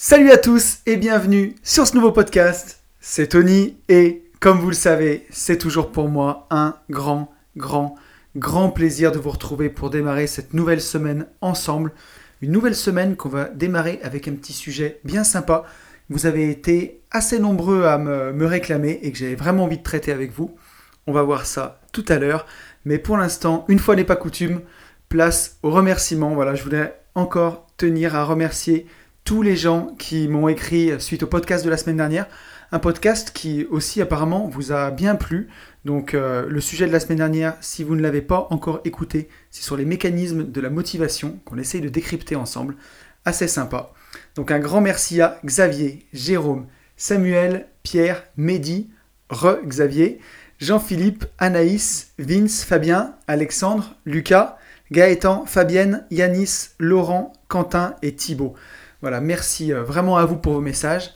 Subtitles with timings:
[0.00, 2.84] Salut à tous et bienvenue sur ce nouveau podcast.
[3.00, 7.96] C'est Tony et comme vous le savez, c'est toujours pour moi un grand, grand,
[8.36, 11.90] grand plaisir de vous retrouver pour démarrer cette nouvelle semaine ensemble.
[12.42, 15.64] Une nouvelle semaine qu'on va démarrer avec un petit sujet bien sympa.
[16.10, 20.12] Vous avez été assez nombreux à me, réclamer et que j'avais vraiment envie de traiter
[20.12, 20.56] avec vous.
[21.08, 22.46] On va voir ça tout à l'heure.
[22.84, 24.60] Mais pour l'instant, une fois n'est pas coutume,
[25.08, 26.36] place au remerciement.
[26.36, 28.86] Voilà, je voulais encore tenir à remercier
[29.28, 32.28] tous les gens qui m'ont écrit suite au podcast de la semaine dernière.
[32.72, 35.48] Un podcast qui aussi apparemment vous a bien plu.
[35.84, 39.28] Donc euh, le sujet de la semaine dernière, si vous ne l'avez pas encore écouté,
[39.50, 42.76] c'est sur les mécanismes de la motivation qu'on essaye de décrypter ensemble.
[43.26, 43.92] Assez sympa.
[44.34, 46.66] Donc un grand merci à Xavier, Jérôme,
[46.96, 48.88] Samuel, Pierre, Mehdi,
[49.28, 50.20] Re-Xavier,
[50.58, 54.56] Jean-Philippe, Anaïs, Vince, Fabien, Alexandre, Lucas,
[54.90, 58.54] Gaëtan, Fabienne, Yanis, Laurent, Quentin et Thibaut.
[59.00, 61.14] Voilà, merci euh, vraiment à vous pour vos messages.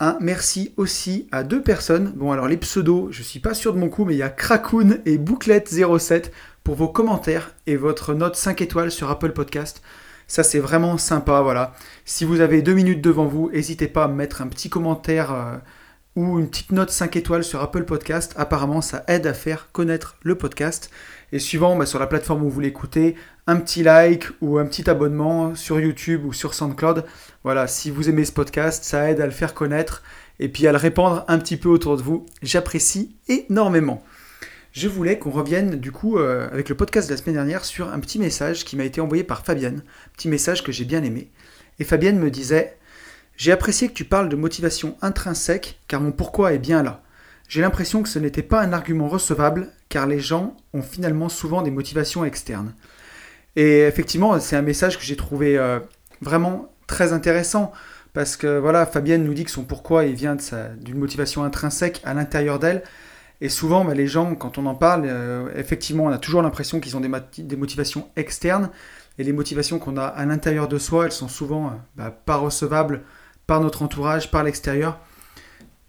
[0.00, 2.12] Un merci aussi à deux personnes.
[2.16, 4.28] Bon, alors les pseudos, je suis pas sûr de mon coup, mais il y a
[4.28, 6.30] Krakoun et Bouclette07
[6.64, 9.82] pour vos commentaires et votre note 5 étoiles sur Apple Podcast.
[10.26, 11.40] Ça, c'est vraiment sympa.
[11.40, 11.74] Voilà.
[12.04, 15.56] Si vous avez deux minutes devant vous, n'hésitez pas à mettre un petit commentaire euh,
[16.16, 18.34] ou une petite note 5 étoiles sur Apple Podcast.
[18.36, 20.90] Apparemment, ça aide à faire connaître le podcast.
[21.32, 24.88] Et suivant bah, sur la plateforme où vous l'écoutez, un petit like ou un petit
[24.88, 27.04] abonnement sur YouTube ou sur SoundCloud.
[27.42, 30.02] Voilà, si vous aimez ce podcast, ça aide à le faire connaître
[30.40, 32.26] et puis à le répandre un petit peu autour de vous.
[32.42, 34.02] J'apprécie énormément.
[34.72, 37.92] Je voulais qu'on revienne du coup euh, avec le podcast de la semaine dernière sur
[37.92, 39.84] un petit message qui m'a été envoyé par Fabienne,
[40.16, 41.30] petit message que j'ai bien aimé.
[41.78, 42.76] Et Fabienne me disait
[43.36, 47.02] J'ai apprécié que tu parles de motivation intrinsèque car mon pourquoi est bien là.
[47.46, 51.62] J'ai l'impression que ce n'était pas un argument recevable car les gens ont finalement souvent
[51.62, 52.74] des motivations externes.
[53.56, 55.78] Et effectivement, c'est un message que j'ai trouvé euh,
[56.20, 57.72] vraiment très intéressant
[58.12, 60.36] parce que voilà, Fabienne nous dit que son pourquoi il vient
[60.80, 62.82] d'une motivation intrinsèque à l'intérieur d'elle.
[63.40, 66.80] Et souvent, bah, les gens, quand on en parle, euh, effectivement, on a toujours l'impression
[66.80, 68.70] qu'ils ont des, motivations externes.
[69.18, 72.36] Et les motivations qu'on a à l'intérieur de soi, elles sont souvent euh, bah, pas
[72.36, 73.02] recevables
[73.46, 74.98] par notre entourage, par l'extérieur.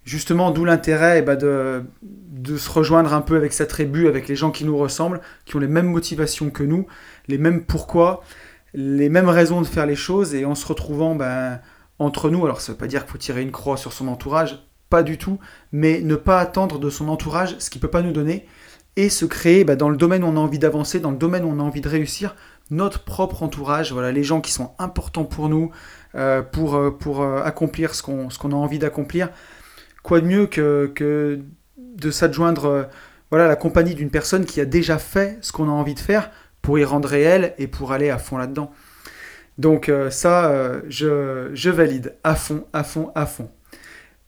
[0.06, 4.36] Justement, d'où l'intérêt bah, de, de, se rejoindre un peu avec sa tribu, avec les
[4.36, 6.86] gens qui nous ressemblent, qui ont les mêmes motivations que nous,
[7.26, 8.22] les mêmes pourquoi,
[8.72, 11.60] les mêmes raisons de faire les choses, et en se retrouvant ben,
[11.98, 14.06] entre nous, alors ça ne veut pas dire qu'il faut tirer une croix sur son
[14.06, 15.40] entourage, pas du tout,
[15.72, 18.46] mais ne pas attendre de son entourage ce qu'il ne peut pas nous donner,
[18.94, 21.44] et se créer ben, dans le domaine où on a envie d'avancer, dans le domaine
[21.44, 22.36] où on a envie de réussir,
[22.70, 25.72] notre propre entourage, voilà, les gens qui sont importants pour nous,
[26.14, 29.30] euh, pour, euh, euh, accomplir ce qu'on a envie d'accomplir.
[30.06, 31.40] Quoi de mieux que, que
[31.76, 32.88] de s'adjoindre
[33.30, 36.30] voilà, la compagnie d'une personne qui a déjà fait ce qu'on a envie de faire
[36.62, 38.72] pour y rendre réel et pour aller à fond là-dedans.
[39.58, 43.50] Donc euh, ça, euh, je, valide à fond, à fond, à fond.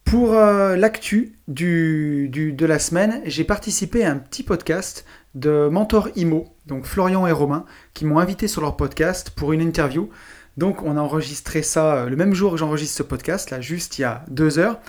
[0.05, 6.09] Pour euh, l'actu du, de la semaine, j'ai participé à un petit podcast de Mentor
[6.17, 10.09] Imo, donc Florian et Romain, qui m'ont invité sur leur podcast pour une interview.
[10.57, 14.03] Donc on a enregistré ça le même jour que j'enregistre ce podcast, là juste il
[14.03, 14.81] y a deux heures,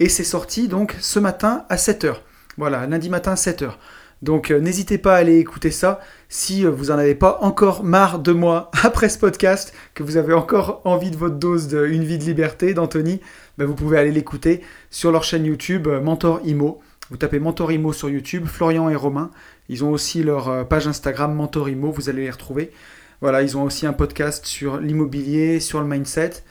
[0.00, 2.22] et c'est sorti donc ce matin à 7 heures.
[2.56, 3.78] Voilà, lundi matin 7 heures.
[4.22, 7.84] Donc euh, n'hésitez pas à aller écouter ça si euh, vous n'en avez pas encore
[7.84, 11.86] marre de moi après ce podcast, que vous avez encore envie de votre dose de
[11.86, 13.20] Une vie de liberté d'Anthony,
[13.58, 16.80] ben, vous pouvez aller l'écouter sur leur chaîne YouTube euh, Mentor Imo.
[17.10, 19.30] Vous tapez Mentor Imo sur YouTube, Florian et Romain.
[19.68, 22.70] Ils ont aussi leur page Instagram Mentor Imo, vous allez les retrouver.
[23.22, 26.42] Voilà, ils ont aussi un podcast sur l'immobilier, sur le mindset.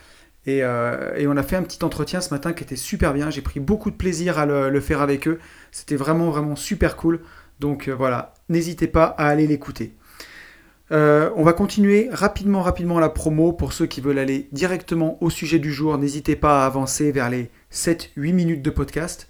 [0.50, 3.30] Et, on a fait un petit entretien ce matin qui était super bien.
[3.30, 5.38] J'ai pris beaucoup de plaisir à le faire avec eux.
[5.72, 7.20] C'était vraiment, vraiment super cool.
[7.60, 9.94] Donc euh, voilà, n'hésitez pas à aller l'écouter.
[10.90, 13.52] Euh, on va continuer rapidement, rapidement la promo.
[13.52, 17.30] Pour ceux qui veulent aller directement au sujet du jour, n'hésitez pas à avancer vers
[17.30, 19.28] les 7-8 minutes de podcast.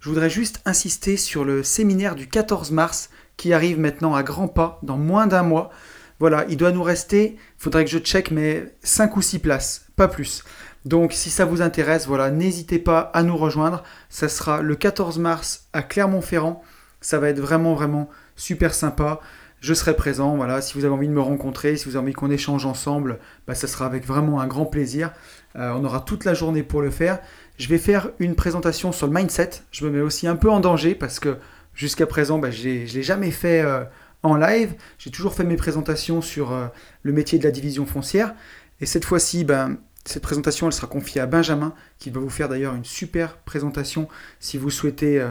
[0.00, 4.48] Je voudrais juste insister sur le séminaire du 14 mars qui arrive maintenant à grands
[4.48, 5.70] pas dans moins d'un mois.
[6.18, 9.85] Voilà, il doit nous rester, il faudrait que je check, mais 5 ou 6 places,
[9.96, 10.44] pas plus.
[10.84, 13.82] Donc si ça vous intéresse, voilà, n'hésitez pas à nous rejoindre.
[14.08, 16.62] Ça sera le 14 mars à Clermont-Ferrand.
[17.00, 19.20] Ça va être vraiment, vraiment super sympa.
[19.60, 20.60] Je serai présent, voilà.
[20.60, 23.54] Si vous avez envie de me rencontrer, si vous avez envie qu'on échange ensemble, bah,
[23.54, 25.12] ça sera avec vraiment un grand plaisir.
[25.56, 27.18] Euh, on aura toute la journée pour le faire.
[27.58, 29.50] Je vais faire une présentation sur le mindset.
[29.72, 31.38] Je me mets aussi un peu en danger parce que
[31.74, 33.82] jusqu'à présent, bah, je ne l'ai jamais fait euh,
[34.22, 34.74] en live.
[34.98, 36.66] J'ai toujours fait mes présentations sur euh,
[37.02, 38.34] le métier de la division foncière.
[38.80, 42.48] Et cette fois-ci, ben, cette présentation, elle sera confiée à Benjamin, qui va vous faire
[42.48, 44.08] d'ailleurs une super présentation
[44.40, 45.24] si vous souhaitez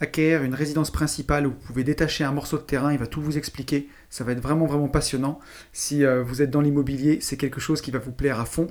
[0.00, 3.20] acquérir une résidence principale où vous pouvez détacher un morceau de terrain, il va tout
[3.20, 5.40] vous expliquer, ça va être vraiment vraiment passionnant.
[5.72, 8.68] Si euh, vous êtes dans l'immobilier, c'est quelque chose qui va vous plaire à fond.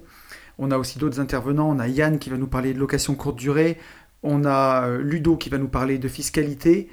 [0.57, 1.69] On a aussi d'autres intervenants.
[1.69, 3.77] On a Yann qui va nous parler de location courte durée.
[4.24, 6.89] On a euh, Ludo qui va nous parler de fiscalité.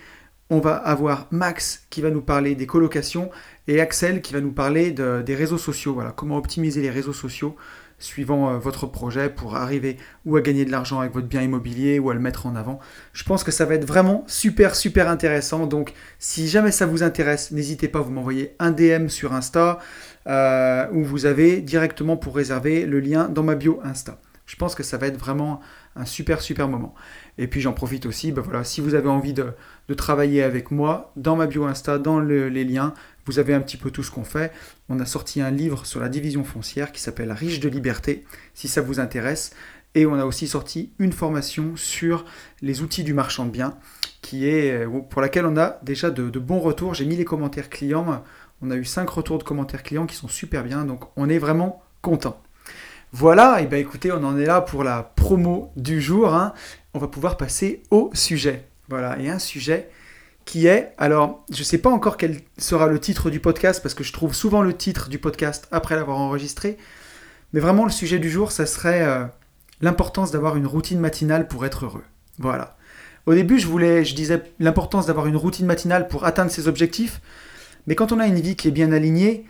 [0.50, 3.31] On va avoir Max qui va nous parler des colocations
[3.67, 5.94] et Axel qui va nous parler des réseaux sociaux.
[5.94, 7.56] Voilà, comment optimiser les réseaux sociaux
[7.99, 9.96] suivant euh, votre projet pour arriver
[10.26, 12.81] ou à gagner de l'argent avec votre bien immobilier ou à le mettre en avant.
[13.12, 15.67] Je pense que ça va être vraiment super super intéressant.
[15.67, 19.79] Donc si jamais ça vous intéresse, n'hésitez pas, vous m'envoyez un DM sur Insta
[20.26, 24.19] euh, où vous avez directement pour réserver le lien dans ma bio Insta.
[24.46, 25.61] Je pense que ça va être vraiment
[25.96, 26.94] un super super moment.
[27.38, 29.54] Et puis j'en profite aussi, ben voilà, si vous avez envie de,
[29.96, 32.94] travailler avec moi, dans ma bio Insta, dans les liens,
[33.26, 34.52] vous avez un petit peu tout ce qu'on fait.
[34.88, 38.69] On a sorti un livre sur la division foncière qui s'appelle Riche de liberté, si
[38.69, 39.52] ça vous intéresse.
[39.94, 42.25] Et on a aussi sorti une formation sur
[42.60, 43.76] les outils du marchand de biens,
[44.22, 46.94] qui est, euh, pour laquelle on a déjà de, de bons retours.
[46.94, 48.22] J'ai mis les commentaires clients.
[48.60, 51.38] On a eu 5 retours de commentaires clients qui sont super bien, donc on est
[51.38, 52.40] vraiment content.
[53.12, 56.34] Voilà, et bien écoutez, on en est là pour la promo du jour.
[56.34, 56.52] Hein.
[56.94, 58.69] On va pouvoir passer au sujet.
[58.88, 59.91] Voilà, et un sujet
[60.44, 63.94] qui est, alors je ne sais pas encore quel sera le titre du podcast, parce
[63.94, 66.76] que je trouve souvent le titre du podcast après l'avoir enregistré,
[67.52, 69.25] mais vraiment le sujet du jour, ça serait euh,
[69.81, 72.05] l'importance d'avoir une routine matinale pour être heureux.
[72.38, 72.76] Voilà.
[73.26, 77.20] Au début, je voulais, je disais l'importance d'avoir une routine matinale pour atteindre ses objectifs,
[77.87, 79.46] mais quand on a une vie qui est bien alignée,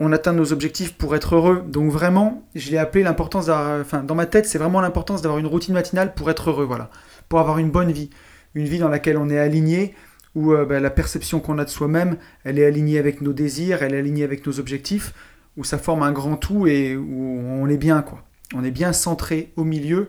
[0.00, 1.64] on atteint nos objectifs pour être heureux.
[1.66, 3.48] Donc vraiment, je l'ai appelé l'importance.
[3.48, 6.90] Enfin, dans ma tête, c'est vraiment l'importance d'avoir une routine matinale pour être heureux, voilà.
[7.28, 8.10] Pour avoir une bonne vie.
[8.54, 9.94] Une vie dans laquelle on est aligné,
[10.34, 13.82] où euh, bah, la perception qu'on a de soi-même, elle est alignée avec nos désirs,
[13.82, 15.12] elle est alignée avec nos objectifs,
[15.56, 18.22] où ça forme un grand tout et où on est bien, quoi.
[18.54, 20.08] On est bien centré au milieu.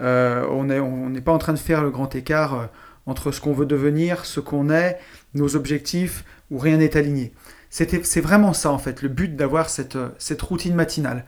[0.00, 2.66] Euh, on n'est on pas en train de faire le grand écart euh,
[3.06, 4.98] entre ce qu'on veut devenir, ce qu'on est,
[5.34, 7.32] nos objectifs, où rien n'est aligné.
[7.70, 10.10] C'est vraiment ça en fait, le but d'avoir cette, euh,
[10.40, 11.24] routine matinale.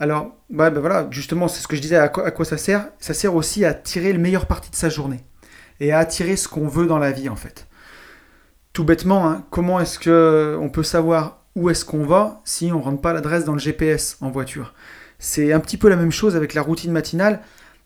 [0.00, 2.88] Alors, bah, bah voilà, justement, c'est ce que je disais, à quoi, ça sert?
[2.98, 5.24] Ça sert aussi à tirer le meilleur parti de sa journée
[5.80, 7.66] et à attirer ce qu'on veut dans la vie en fait.
[8.72, 12.82] Tout bêtement, hein, comment est-ce qu'on peut savoir où est-ce qu'on va si on ne
[12.82, 14.74] rentre pas l'adresse dans le GPS en voiture?
[15.18, 17.40] C'est un petit peu la même chose avec la routine matinale.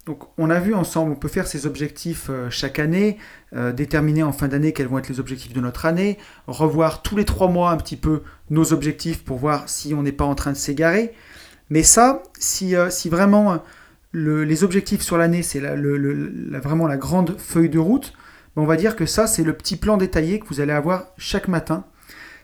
[0.07, 3.19] Donc on a vu ensemble, on peut faire ces objectifs euh, chaque année,
[3.57, 7.17] euh, déterminer en fin d'année quels vont être les objectifs de notre année, revoir tous
[7.17, 10.35] les trois mois un petit peu nos objectifs pour voir si on n'est pas en
[10.35, 11.15] train de s'égarer.
[11.71, 13.63] Mais ça, si, euh, vraiment
[14.13, 18.13] les objectifs sur l'année, c'est vraiment la grande feuille de route,
[18.57, 21.09] ben, on va dire que ça, c'est le petit plan détaillé que vous allez avoir
[21.17, 21.85] chaque matin.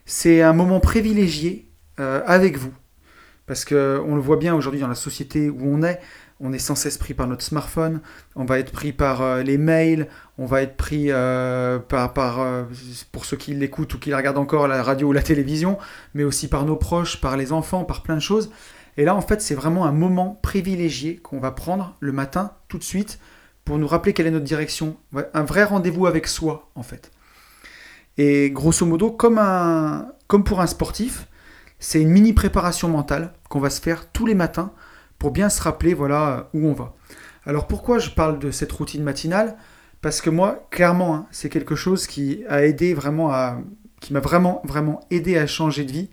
[0.06, 2.72] C'est un moment privilégié avec vous.
[3.46, 6.00] Parce qu'on le voit bien aujourd'hui dans la société où on est,
[6.40, 8.00] on est sans cesse pris par notre smartphone,
[8.34, 10.08] on va être pris par euh, les mails,
[10.38, 12.64] on va être pris euh, par, euh,
[13.12, 15.78] pour ceux qui l'écoutent ou qui regardent encore, la radio ou la télévision,
[16.14, 18.50] mais aussi par nos proches, par les enfants, par plein de choses.
[18.96, 22.78] Et là, en fait, c'est vraiment un moment privilégié qu'on va prendre le matin, tout
[22.78, 23.18] de suite,
[23.64, 24.96] pour nous rappeler quelle est notre direction.
[25.32, 27.10] Un vrai rendez-vous avec soi, en fait.
[28.18, 29.40] Et grosso modo, comme,
[30.28, 31.26] comme pour un sportif,
[31.80, 34.72] c'est une mini préparation mentale qu'on va se faire tous les matins
[35.24, 36.94] pour bien se rappeler voilà où on va.
[37.46, 39.56] Alors pourquoi je parle de cette routine matinale?
[40.02, 43.58] Parce que moi, clairement, hein, c'est quelque chose qui a aidé vraiment à,
[44.00, 46.10] qui m'a vraiment vraiment aidé à changer de vie.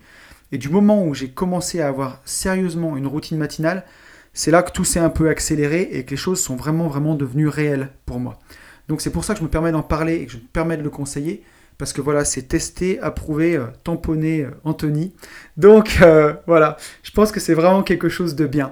[0.53, 3.83] Et du moment où j'ai commencé à avoir sérieusement une routine matinale,
[4.31, 7.15] c'est là que tout s'est un peu accéléré et que les choses sont vraiment vraiment
[7.15, 8.39] devenues réelles pour moi.
[8.87, 10.77] Donc c'est pour ça que je me permets d'en parler et que je me permets
[10.77, 11.43] de le conseiller
[11.77, 15.13] parce que voilà, c'est testé, approuvé, euh, tamponné, euh, Anthony.
[15.57, 18.71] Donc euh, voilà, je pense que c'est vraiment quelque chose de bien.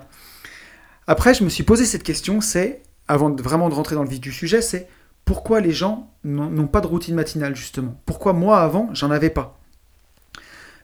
[1.09, 4.21] Après, je me suis posé cette question, c'est, avant vraiment de rentrer dans le vif
[4.21, 4.87] du sujet, c'est
[5.25, 7.99] pourquoi les gens n'ont pas de routine matinale, justement?
[8.05, 9.59] Pourquoi moi, avant, j'en avais pas?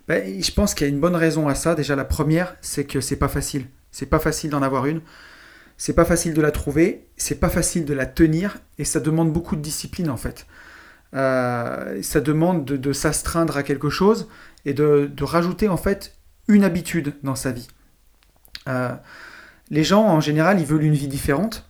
[0.08, 1.75] Ben, Je pense qu'il y a une bonne raison à ça.
[1.75, 3.67] Déjà, la première, c'est que c'est pas facile.
[3.91, 5.01] C'est pas facile d'en avoir une.
[5.77, 7.08] C'est pas facile de la trouver.
[7.17, 8.58] C'est pas facile de la tenir.
[8.79, 10.48] Et ça demande beaucoup de discipline, en fait.
[11.13, 14.27] Euh, ça demande de, s'astreindre à quelque chose
[14.65, 16.15] et de, rajouter, en fait,
[16.48, 17.67] une habitude dans sa vie.
[18.67, 18.96] Euh,
[19.69, 21.69] les gens, en général, ils veulent une vie différente.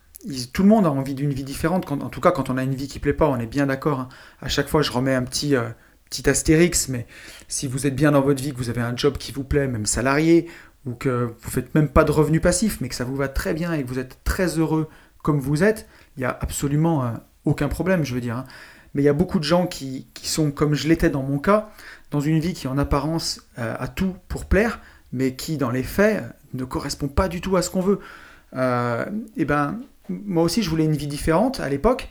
[0.53, 1.89] tout le monde a envie d'une vie différente.
[1.91, 4.01] en tout cas, quand on a une vie qui plaît pas, on est bien d'accord.
[4.01, 4.09] Hein.
[4.41, 5.69] À chaque fois, je remets un petit, euh,
[6.09, 7.07] petit astérix, mais
[7.47, 9.67] si vous êtes bien dans votre vie, que vous avez un job qui vous plaît,
[9.67, 10.47] même salarié,
[10.85, 13.53] ou que vous faites même pas de revenus passifs, mais que ça vous va très
[13.53, 14.87] bien et que vous êtes très heureux
[15.23, 17.11] comme vous êtes, il n'y a absolument euh,
[17.45, 18.37] aucun problème, je veux dire.
[18.37, 18.45] Hein.
[18.93, 21.71] Mais il y a beaucoup de gens qui, sont, comme je l'étais dans mon cas,
[22.11, 24.79] dans une vie qui en apparence euh, a tout pour plaire,
[25.11, 26.23] mais qui dans les faits
[26.55, 27.99] ne correspond pas du tout à ce qu'on veut.
[28.55, 29.05] Euh,
[29.37, 32.09] et ben, moi aussi, je voulais une vie différente à l'époque,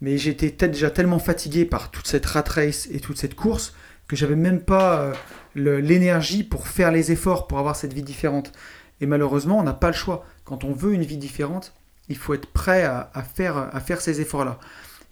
[0.00, 3.74] mais j'étais déjà tellement fatigué par toute cette rat race et toute cette course
[4.08, 8.52] que j'avais même pas euh, l'énergie pour faire les efforts pour avoir cette vie différente.
[9.00, 10.24] Et malheureusement, on n'a pas le choix.
[10.44, 11.74] quand on veut une vie différente,
[12.08, 14.60] il faut être prêt à faire ces efforts-là.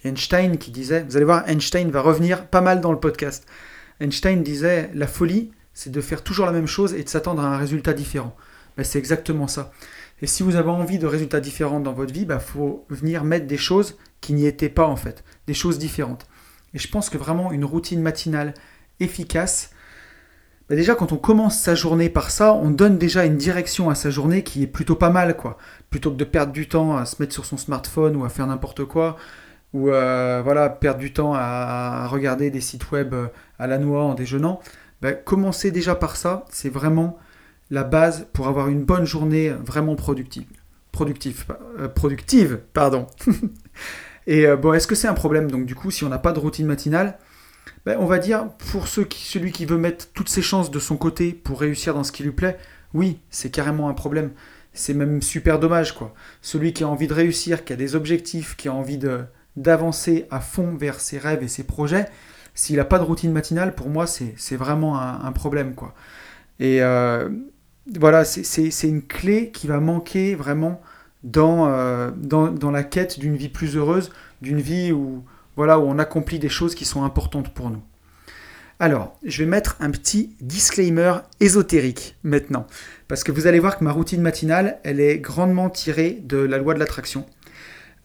[0.05, 3.47] Einstein qui disait, vous allez voir, Einstein va revenir pas mal dans le podcast.
[4.00, 7.47] Einstein disait, la folie, c'est de faire toujours la même chose et de s'attendre à
[7.47, 8.37] un résultat différent.
[8.76, 9.73] Ben, c'est exactement ça.
[10.23, 13.25] Et si vous avez envie de résultats différents dans votre vie, il ben, faut venir
[13.25, 16.26] mettre des choses qui n'y étaient pas en fait, des choses différentes.
[16.73, 18.54] Et je pense que vraiment une routine matinale
[19.00, 19.71] efficace,
[20.69, 23.95] ben, déjà quand on commence sa journée par ça, on donne déjà une direction à
[23.95, 25.59] sa journée qui est plutôt pas mal quoi.
[25.90, 28.47] Plutôt que de perdre du temps à se mettre sur son smartphone ou à faire
[28.47, 29.16] n'importe quoi,
[29.73, 33.26] ou euh, voilà perdre du temps à regarder des sites web euh,
[33.59, 34.61] à la noix en déjeunant.
[35.26, 37.19] Commencer déjà par ça, c'est vraiment
[37.75, 40.47] la base pour avoir une bonne journée vraiment productive.
[40.93, 41.45] Productive,
[41.81, 43.09] euh, productive pardon.
[44.28, 46.33] Et euh, bon, est-ce que c'est un problème Donc du coup, si on n'a pas
[46.33, 47.19] de routine matinale,
[47.85, 50.78] ben, on va dire pour ceux qui, celui qui veut mettre toutes ses chances de
[50.78, 52.59] son côté pour réussir dans ce qui lui plaît,
[52.95, 54.31] oui, c'est carrément un problème.
[54.73, 56.14] C'est même super dommage, quoi.
[56.43, 58.99] Celui qui a envie de réussir, qui a des objectifs, qui a envie
[59.57, 62.07] d'avancer à fond vers ses rêves et ses projets,
[62.54, 65.95] s'il n'a pas de routine matinale, pour moi, c'est vraiment un, problème, quoi.
[66.61, 67.28] Et euh,
[67.87, 70.81] voilà, c'est une clé qui va manquer vraiment
[71.37, 74.11] euh, dans, la quête d'une vie plus heureuse,
[74.43, 75.25] d'une vie où
[75.57, 77.83] on accomplit des choses qui sont importantes pour nous.
[78.81, 82.67] Alors, je vais mettre un petit disclaimer ésotérique maintenant,
[83.07, 86.59] parce que vous allez voir que ma routine matinale, elle est grandement tirée de la
[86.59, 87.25] loi de l'attraction,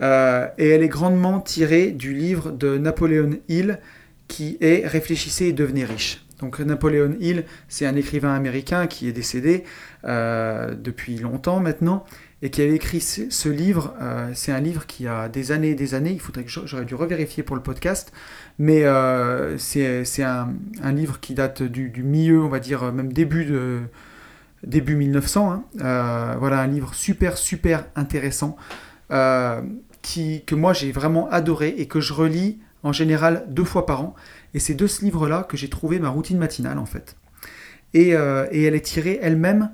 [0.02, 3.80] euh, et elle est grandement tirée du livre de Napoléon Hill,
[4.28, 6.24] qui est Réfléchissez et devenez riche.
[6.40, 9.66] Donc Napoléon Hill, c'est un écrivain américain qui est décédé
[10.06, 12.06] euh, depuis longtemps maintenant
[12.42, 13.94] et qui avait écrit ce, livre.
[14.02, 16.12] Euh, c'est un livre qui a des années et des années.
[16.12, 18.14] Il faudrait que j'aurais dû revérifier pour le podcast,
[18.58, 20.54] mais euh, c'est un,
[20.94, 23.80] livre qui date du, milieu, on va dire même début de
[24.64, 25.52] début 1900.
[25.52, 26.36] Hein.
[26.40, 28.58] voilà un livre super super intéressant
[29.10, 34.16] que moi j'ai vraiment adoré et que je relis en général deux fois par an.
[34.54, 37.16] Et c'est de ce livre-là que j'ai trouvé ma routine matinale, en fait.
[37.94, 39.72] Et, euh, elle est tirée elle-même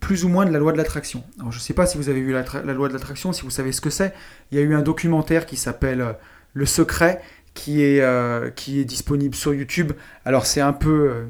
[0.00, 1.22] plus ou moins de la loi de l'attraction.
[1.38, 3.50] Alors je ne sais pas si vous avez vu la, loi de l'attraction, si vous
[3.50, 4.12] savez ce que c'est.
[4.50, 6.12] Il y a eu un documentaire qui s'appelle euh,
[6.54, 7.22] Le Secret,
[7.54, 9.92] qui est, euh, qui est disponible sur YouTube.
[10.24, 11.26] Alors c'est un peu,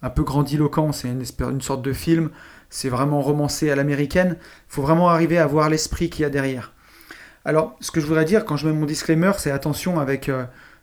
[0.00, 2.30] un peu grandiloquent, c'est une sorte de film,
[2.70, 4.38] c'est vraiment romancé à l'américaine.
[4.40, 6.72] Il faut vraiment arriver à voir l'esprit qu'il y a derrière.
[7.44, 10.30] Alors ce que je voudrais dire quand je mets mon disclaimer, c'est attention avec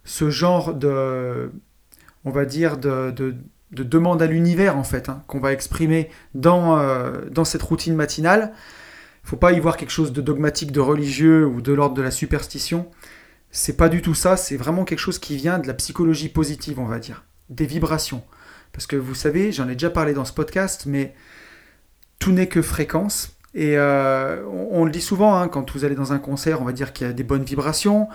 [0.03, 1.51] ce genre de,
[2.25, 3.35] on va dire, de, de,
[3.71, 8.53] demande à l'univers, en fait, hein, qu'on va exprimer dans, euh, dans cette routine matinale.
[9.23, 12.01] Il faut pas y voir quelque chose de dogmatique, de religieux ou de l'ordre de
[12.01, 12.89] la superstition.
[13.51, 16.79] C'est pas du tout ça, c'est vraiment quelque chose qui vient de la psychologie positive,
[16.79, 18.23] on va dire, des vibrations.
[18.73, 21.13] Parce que vous savez, j'en ai déjà parlé dans ce podcast, mais
[22.19, 23.37] tout n'est que fréquence.
[23.53, 26.71] Et euh, on, le dit souvent, hein, quand vous allez dans un concert, on va
[26.71, 28.09] dire qu'il y a des bonnes vibrations.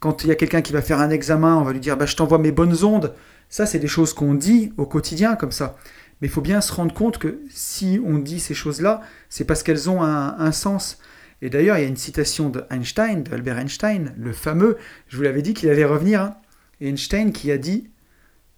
[0.00, 2.06] Quand il y a quelqu'un qui va faire un examen, on va lui dire bah,
[2.06, 3.14] Je t'envoie mes bonnes ondes.
[3.48, 5.76] Ça, c'est des choses qu'on dit au quotidien comme ça.
[6.20, 9.62] Mais il faut bien se rendre compte que si on dit ces choses-là, c'est parce
[9.62, 10.98] qu'elles ont un, sens.
[11.42, 14.76] Et d'ailleurs, il y a une citation de Einstein, d'Albert Einstein, le fameux,
[15.08, 16.36] je vous l'avais dit qu'il allait revenir, hein.
[16.80, 17.90] Einstein qui a dit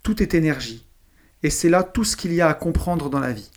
[0.03, 0.87] Tout est énergie.
[1.43, 3.49] Et c'est là tout ce qu'il y a à comprendre dans la vie.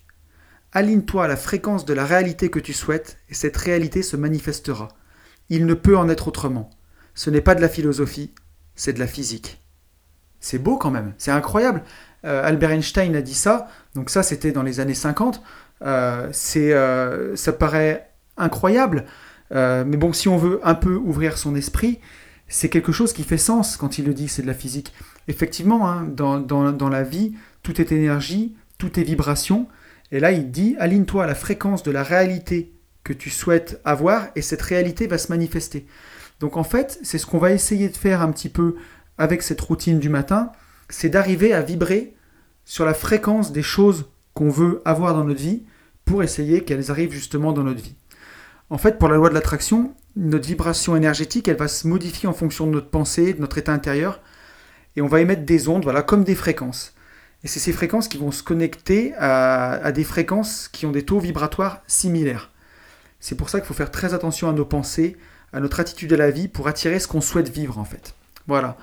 [0.73, 4.89] Aligne-toi à la fréquence de la réalité que tu souhaites, et cette réalité se manifestera.
[5.51, 6.71] Il ne peut en être autrement
[7.15, 8.33] ce n'est pas de la philosophie,
[8.75, 9.61] c'est de la physique.
[10.41, 11.83] C'est beau quand même, c'est incroyable.
[12.25, 15.43] Euh, Albert Einstein a dit ça, donc ça c'était dans les années 50.
[15.83, 19.05] Euh, euh, ça paraît incroyable,
[19.51, 22.01] mais bon, si on veut un peu ouvrir son esprit,
[22.49, 24.93] c'est quelque chose qui fait sens quand il le dit, c'est de la physique.
[25.29, 29.69] Effectivement, hein, dans, dans la vie, tout est énergie, tout est vibration,
[30.11, 32.73] et là il dit, aligne-toi à la fréquence de la réalité
[33.05, 35.87] que tu souhaites avoir, et cette réalité va se manifester.
[36.41, 38.77] Donc en fait, c'est ce qu'on va essayer de faire un petit peu
[39.19, 40.51] avec cette routine du matin,
[40.89, 42.15] c'est d'arriver à vibrer
[42.65, 45.63] sur la fréquence des choses qu'on veut avoir dans notre vie
[46.05, 47.95] pour essayer qu'elles arrivent justement dans notre vie.
[48.71, 52.33] En fait, pour la loi de l'attraction, notre vibration énergétique, elle va se modifier en
[52.33, 54.21] fonction de notre pensée, de notre état intérieur,
[54.97, 56.95] et on va émettre des ondes, voilà, comme des fréquences.
[57.43, 61.05] Et c'est ces fréquences qui vont se connecter à, à des fréquences qui ont des
[61.05, 62.51] taux vibratoires similaires.
[63.21, 65.17] C'est pour ça qu'il faut faire très attention à nos pensées,
[65.55, 68.15] à notre attitude à la vie pour attirer ce qu'on souhaite vivre en fait.
[68.47, 68.77] Voilà.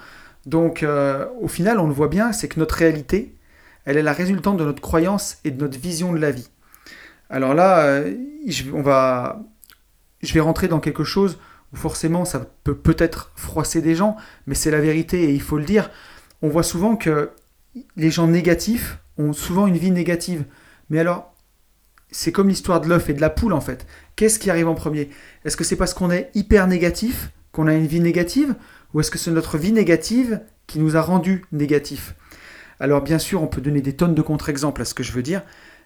[0.46, 3.36] Donc euh, au final, on le voit bien, c'est que notre réalité,
[3.86, 6.50] elle est la résultante de notre croyance et de notre vision de la vie.
[7.30, 8.16] Alors là, euh,
[8.74, 9.44] on va,
[10.22, 11.38] je vais rentrer dans quelque chose
[11.74, 14.16] où forcément ça peut peut-être froisser des gens,
[14.48, 15.92] mais c'est la vérité et il faut le dire.
[16.42, 17.32] On voit souvent que
[17.96, 20.46] les gens négatifs ont souvent une vie négative.
[20.90, 21.34] Mais alors,
[22.12, 23.86] c'est comme l'histoire de l'œuf et de la poule en fait.
[24.16, 25.10] Qu'est-ce qui arrive en premier?
[25.46, 28.56] Est-ce que c'est parce qu'on est hyper négatif qu'on a une vie négative
[28.94, 32.16] ou est-ce que c'est notre vie négative qui nous a rendu négatifs?
[32.80, 35.24] Alors bien sûr, on peut donner des tonnes de contre-exemples à ce que je veux
[35.24, 35.44] dire,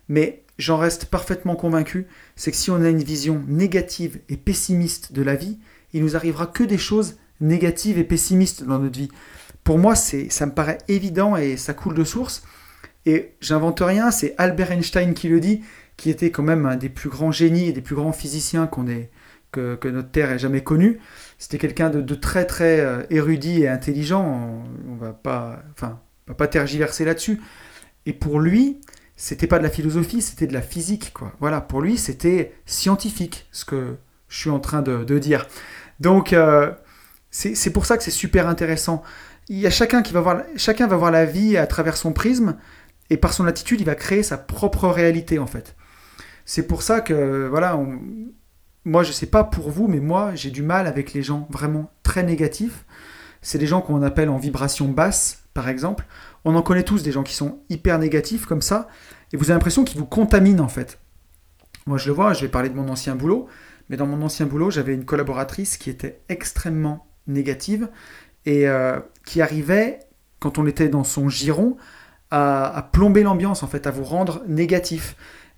[0.07, 5.11] mais j'en reste parfaitement convaincu, c'est que si on a une vision négative et pessimiste
[5.13, 5.57] de la vie,
[5.93, 9.09] il nous arrivera que des choses négatives et pessimistes dans notre vie.
[9.63, 12.43] Pour moi, ça me paraît évident et ça coule de source.
[13.05, 15.61] Et j'invente rien, c'est Albert Einstein qui le dit,
[15.97, 18.87] qui était quand même un des plus grands génies et des plus grands physiciens qu'on
[18.87, 19.09] ait,
[19.55, 20.99] que, notre Terre ait jamais connu.
[21.37, 24.63] C'était quelqu'un de, très très euh, érudit et intelligent.
[24.89, 27.41] On, va pas, enfin, va pas tergiverser là-dessus.
[28.05, 28.81] Et pour lui,
[29.15, 31.33] c'était pas de la philosophie, c'était de la physique, quoi.
[31.39, 33.95] Voilà, pour lui, c'était scientifique, ce que
[34.27, 35.47] je suis en train de, dire.
[35.99, 36.71] Donc, euh,
[37.31, 39.03] c'est pour ça que c'est super intéressant.
[39.47, 42.11] Il y a chacun qui va voir, chacun va voir la vie à travers son
[42.13, 42.57] prisme,
[43.09, 45.75] et par son attitude, il va créer sa propre réalité, en fait.
[46.45, 47.79] C'est pour ça que, voilà,
[48.85, 51.91] moi, je sais pas pour vous, mais moi, j'ai du mal avec les gens vraiment
[52.03, 52.85] très négatifs.
[53.41, 56.05] C'est des gens qu'on appelle en vibration basse, par exemple.
[56.45, 58.87] On en connaît tous des gens qui sont hyper négatifs comme ça,
[59.33, 60.99] et vous avez l'impression qu'ils vous contaminent en fait.
[61.87, 63.47] Moi, je le vois, je vais parler de mon ancien boulot,
[63.89, 67.89] mais dans mon ancien boulot, j'avais une collaboratrice qui était extrêmement négative
[68.45, 69.99] et euh, qui arrivait,
[70.39, 71.77] quand on était dans son giron,
[72.31, 75.15] à, plomber l'ambiance, en fait, à vous rendre négatif.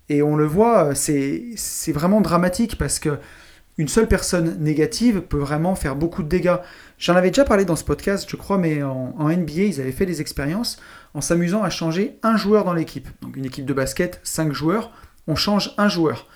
[0.08, 3.18] Et on le voit, c'est vraiment dramatique parce que
[3.78, 6.56] une seule personne négative peut vraiment faire beaucoup de dégâts.
[6.98, 10.06] J'en avais déjà parlé dans ce podcast, je crois, mais en, NBA, ils avaient fait
[10.06, 10.80] des expériences
[11.14, 13.08] en s'amusant à changer un joueur dans l'équipe.
[13.22, 14.90] Donc une équipe de basket, cinq joueurs,
[15.28, 16.26] on change un joueur.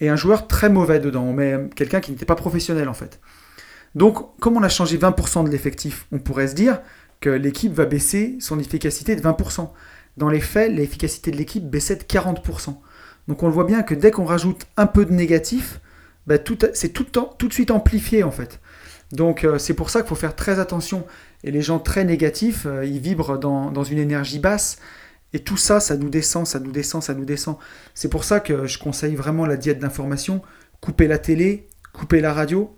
[0.00, 3.20] Et un joueur très mauvais dedans, on met quelqu'un qui n'était pas professionnel en fait.
[3.94, 6.80] Donc, comme on a changé 20% de l'effectif, on pourrait se dire
[7.20, 9.70] que l'équipe va baisser son efficacité de 20%.
[10.16, 12.76] Dans les faits, l'efficacité de l'équipe baissait de 40%.
[13.28, 15.80] Donc on le voit bien que dès qu'on rajoute un peu de négatif,
[16.26, 16.36] bah,
[16.74, 18.60] c'est tout, de suite amplifié en fait.
[19.12, 21.06] Donc euh, c'est pour ça qu'il faut faire très attention.
[21.44, 24.78] Et les gens très négatifs, euh, ils vibrent dans, une énergie basse.
[25.34, 27.56] Et tout ça, ça nous descend, ça nous descend, ça nous descend.
[27.94, 30.42] C'est pour ça que je conseille vraiment la diète d'information.
[30.80, 32.76] Couper la télé, couper la radio.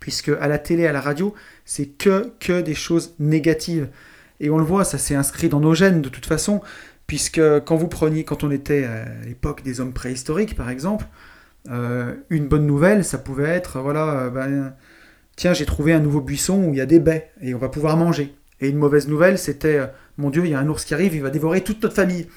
[0.00, 3.88] Puisque à la télé, à la radio, c'est que des choses négatives.
[4.40, 6.62] Et on le voit, ça s'est inscrit dans nos gènes de toute façon.
[7.10, 11.06] Puisque quand vous preniez, quand on était à l'époque des hommes préhistoriques par exemple,
[11.68, 14.76] euh, une bonne nouvelle, ça pouvait être, voilà, euh, ben,
[15.34, 17.68] tiens, j'ai trouvé un nouveau buisson où il y a des baies et on va
[17.68, 18.32] pouvoir manger.
[18.60, 19.86] Et une mauvaise nouvelle, c'était, euh,
[20.18, 22.28] mon Dieu, il y a un ours qui arrive, il va dévorer toute notre famille.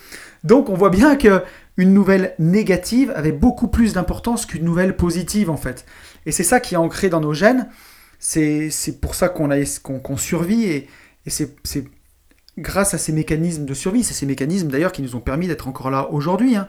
[0.44, 1.44] Donc on voit bien que
[1.78, 5.86] une nouvelle négative avait beaucoup plus d'importance qu'une nouvelle positive en fait.
[6.26, 7.70] Et c'est ça qui est ancré dans nos gènes.
[8.18, 10.88] C'est pour ça qu'on survit et
[11.28, 11.54] c'est
[12.58, 15.68] grâce à ces mécanismes de survie, c'est ces mécanismes d'ailleurs qui nous ont permis d'être
[15.68, 16.56] encore là aujourd'hui.
[16.56, 16.68] Hein.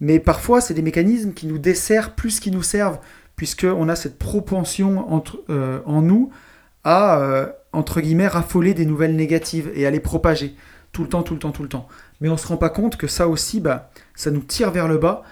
[0.00, 2.98] Mais parfois, c'est des mécanismes qui nous desserrent plus qu'ils nous servent,
[3.34, 6.30] puisqu'on a cette propension entre, euh, en nous
[6.84, 10.54] à, euh, entre guillemets, raffoler des nouvelles négatives et à les propager
[10.92, 11.88] tout le temps, tout le temps, tout le temps.
[12.20, 14.88] Mais on ne se rend pas compte que ça aussi, bah, ça nous tire vers
[14.88, 15.22] le bas.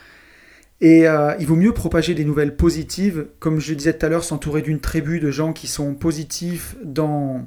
[0.81, 4.25] Et euh, il vaut mieux propager des nouvelles positives, comme je disais tout à l'heure,
[4.25, 7.47] s'entourer d'une tribu de gens qui sont positifs dans,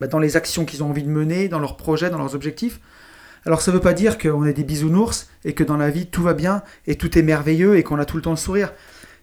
[0.00, 2.80] bah, dans les actions qu'ils ont envie de mener, dans leurs projets, dans leurs objectifs,
[3.46, 6.06] alors ça ne veut pas dire qu'on est des bisounours et que dans la vie
[6.06, 8.72] tout va bien et tout est merveilleux et qu'on a tout le temps le sourire.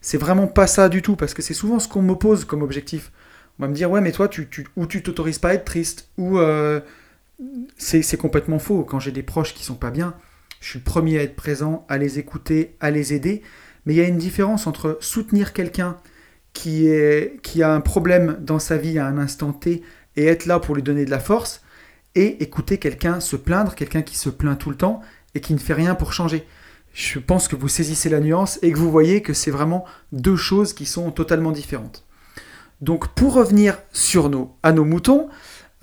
[0.01, 3.11] C'est vraiment pas ça du tout parce que c'est souvent ce qu'on m'oppose comme objectif.
[3.59, 5.65] On va me dire ouais mais toi tu, tu ou tu t'autorises pas à être
[5.65, 6.79] triste ou euh,
[7.77, 8.83] c'est complètement faux.
[8.83, 10.13] Quand j'ai des proches qui sont pas bien,
[10.59, 13.41] je suis le premier à être présent, à les écouter, à les aider.
[13.85, 15.97] Mais il y a une différence entre soutenir quelqu'un
[16.53, 16.87] qui,
[17.41, 19.81] qui a un problème dans sa vie à un instant T
[20.15, 21.61] et être là pour lui donner de la force
[22.15, 25.01] et écouter quelqu'un se plaindre, quelqu'un qui se plaint tout le temps
[25.35, 26.45] et qui ne fait rien pour changer.
[26.93, 30.35] Je pense que vous saisissez la nuance et que vous voyez que c'est vraiment deux
[30.35, 32.05] choses qui sont totalement différentes.
[32.81, 35.29] Donc pour revenir sur nos, à nos moutons,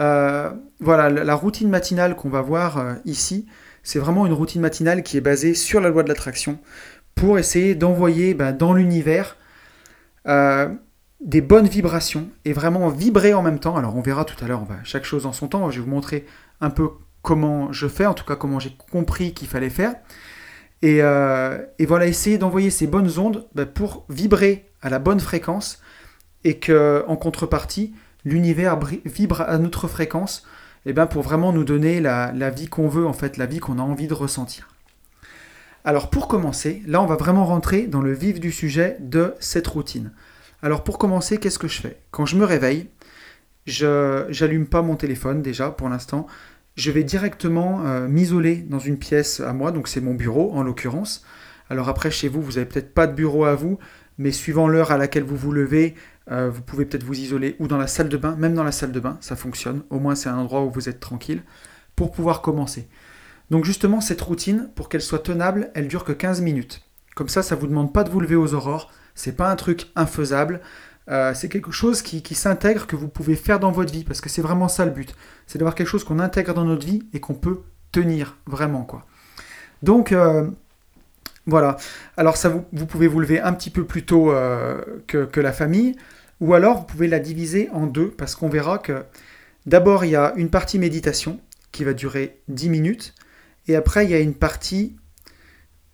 [0.00, 3.46] euh, voilà, la, routine matinale qu'on va voir euh, ici,
[3.82, 6.58] c'est vraiment une routine matinale qui est basée sur la loi de l'attraction
[7.14, 9.36] pour essayer d'envoyer ben, dans l'univers
[10.26, 10.68] euh,
[11.20, 13.76] des bonnes vibrations et vraiment vibrer en même temps.
[13.76, 15.70] Alors on verra tout à l'heure, on va chaque chose en son temps.
[15.70, 16.26] Je vais vous montrer
[16.60, 16.90] un peu
[17.22, 19.94] comment je fais, en tout cas comment j'ai compris qu'il fallait faire.
[20.82, 25.82] Et, euh, voilà, essayer d'envoyer ces bonnes ondes bah, pour vibrer à la bonne fréquence
[26.44, 30.46] et que en contrepartie, l'univers vibre à notre fréquence
[30.86, 33.78] et bien pour vraiment nous donner la vie qu'on veut, en fait, la vie qu'on
[33.78, 34.68] a envie de ressentir.
[35.84, 39.66] Alors pour commencer, là on va vraiment rentrer dans le vif du sujet de cette
[39.66, 40.10] routine.
[40.62, 42.00] Alors pour commencer, qu'est-ce que je fais?
[42.10, 42.88] Quand je me réveille,
[43.66, 46.26] je n'allume pas mon téléphone déjà pour l'instant.
[46.74, 50.62] Je vais directement euh, m'isoler dans une pièce à moi, donc c'est mon bureau en
[50.62, 51.24] l'occurrence,
[51.70, 53.78] Alors après, chez vous, vous n'avez peut-être pas de bureau à vous,
[54.16, 55.94] mais suivant l'heure à laquelle vous vous levez,
[56.30, 58.72] euh, vous pouvez peut-être vous isoler ou dans la salle de bain, même dans la
[58.72, 59.82] salle de bain, ça fonctionne.
[59.90, 61.42] Au moins, c'est un endroit où vous êtes tranquille
[61.96, 62.88] pour pouvoir commencer.
[63.50, 66.82] Donc justement, cette routine, pour qu'elle soit tenable, elle dure que 15 minutes.
[67.14, 68.92] Comme ça, ça ne vous demande pas de vous lever aux aurores.
[69.18, 70.60] C'est pas un truc infaisable.
[71.10, 74.28] Euh, c'est quelque chose qui, s'intègre, que vous pouvez faire dans votre vie, parce que
[74.28, 75.12] c'est vraiment ça le but.
[75.48, 79.04] C'est d'avoir quelque chose qu'on intègre dans notre vie et qu'on peut tenir vraiment, quoi.
[79.82, 80.48] Donc, euh,
[81.46, 81.78] voilà.
[82.16, 85.40] Alors, ça, vous, vous, pouvez vous lever un petit peu plus tôt euh, que, que,
[85.40, 85.96] la famille,
[86.40, 89.02] ou alors vous pouvez la diviser en deux, parce qu'on verra que
[89.66, 91.40] d'abord, il y a une partie méditation
[91.72, 93.14] qui va durer 10 minutes,
[93.66, 94.94] et après, il y a une partie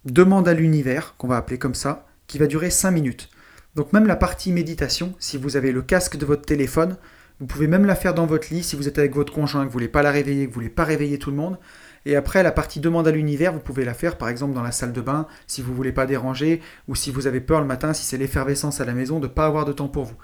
[0.04, 3.28] demande à l'univers, qu'on va appeler comme ça, qui va durer 5 minutes.
[3.76, 6.96] Donc même la partie méditation, si vous avez le casque de votre téléphone,
[7.38, 9.66] vous pouvez même la faire dans votre lit si vous êtes avec votre conjoint, que
[9.66, 11.60] vous voulez pas la réveiller, que vous voulez pas réveiller tout le monde.
[12.06, 14.72] Et après, la partie demande à l'univers, vous pouvez la faire par exemple dans la
[14.72, 17.92] salle de bain, si vous voulez pas déranger, ou si vous avez peur le matin,
[17.92, 20.16] si c'est l'effervescence à la maison, de ne pas avoir de temps pour vous.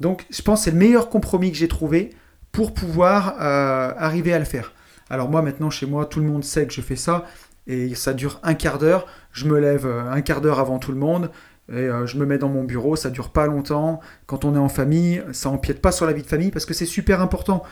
[0.00, 2.10] Donc je pense que c'est le meilleur compromis que j'ai trouvé
[2.52, 4.74] pour pouvoir euh, arriver à le faire.
[5.08, 7.24] Alors moi maintenant chez moi, tout le monde sait que je fais ça,
[7.68, 9.06] et ça dure un quart d'heure.
[9.30, 11.30] Je me lève euh, un quart d'heure avant tout le monde.
[11.70, 14.00] Et euh, je me mets dans mon bureau, ça dure pas longtemps.
[14.26, 16.72] Quand on est en famille, ça empiète pas sur la vie de famille parce que
[16.72, 17.62] c'est super important.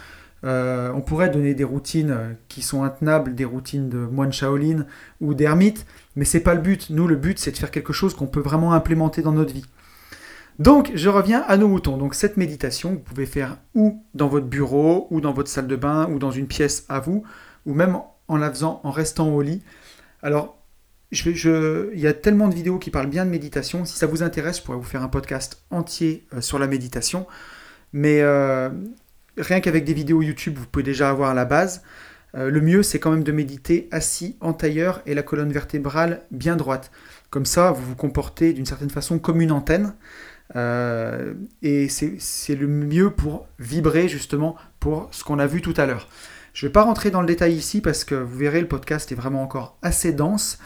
[0.45, 4.85] Euh, on pourrait donner des routines qui sont intenables, des routines de moine Shaolin
[5.23, 6.91] ou d'ermite, mais c'est pas le but.
[6.91, 9.65] Nous, le but, c'est de faire quelque chose qu'on peut vraiment implémenter dans notre vie.
[10.59, 11.97] Donc, je reviens à nos moutons.
[11.97, 15.77] Donc, cette méditation, vous pouvez faire ou dans votre bureau, ou dans votre salle de
[15.77, 17.25] bain, ou dans une pièce à vous,
[17.65, 19.63] ou même en la faisant en restant au lit.
[20.23, 20.57] Alors,
[21.13, 23.85] il y a tellement de vidéos qui parlent bien de méditation.
[23.85, 27.27] Si ça vous intéresse, je pourrais vous faire un podcast entier euh, sur la méditation.
[27.93, 28.71] Mais euh,
[29.37, 31.83] rien qu'avec des vidéos YouTube, vous pouvez déjà avoir la base.
[32.35, 36.23] Euh, le mieux, c'est quand même de méditer assis en tailleur et la colonne vertébrale
[36.31, 36.91] bien droite.
[37.31, 39.95] Comme ça, vous vous comportez d'une certaine façon comme une antenne.
[40.55, 46.09] et c'est le mieux pour vibrer justement pour ce qu'on a vu tout à l'heure.
[46.57, 49.12] Je ne vais pas rentrer dans le détail ici parce que vous verrez, le podcast
[49.12, 50.59] est vraiment encore assez dense.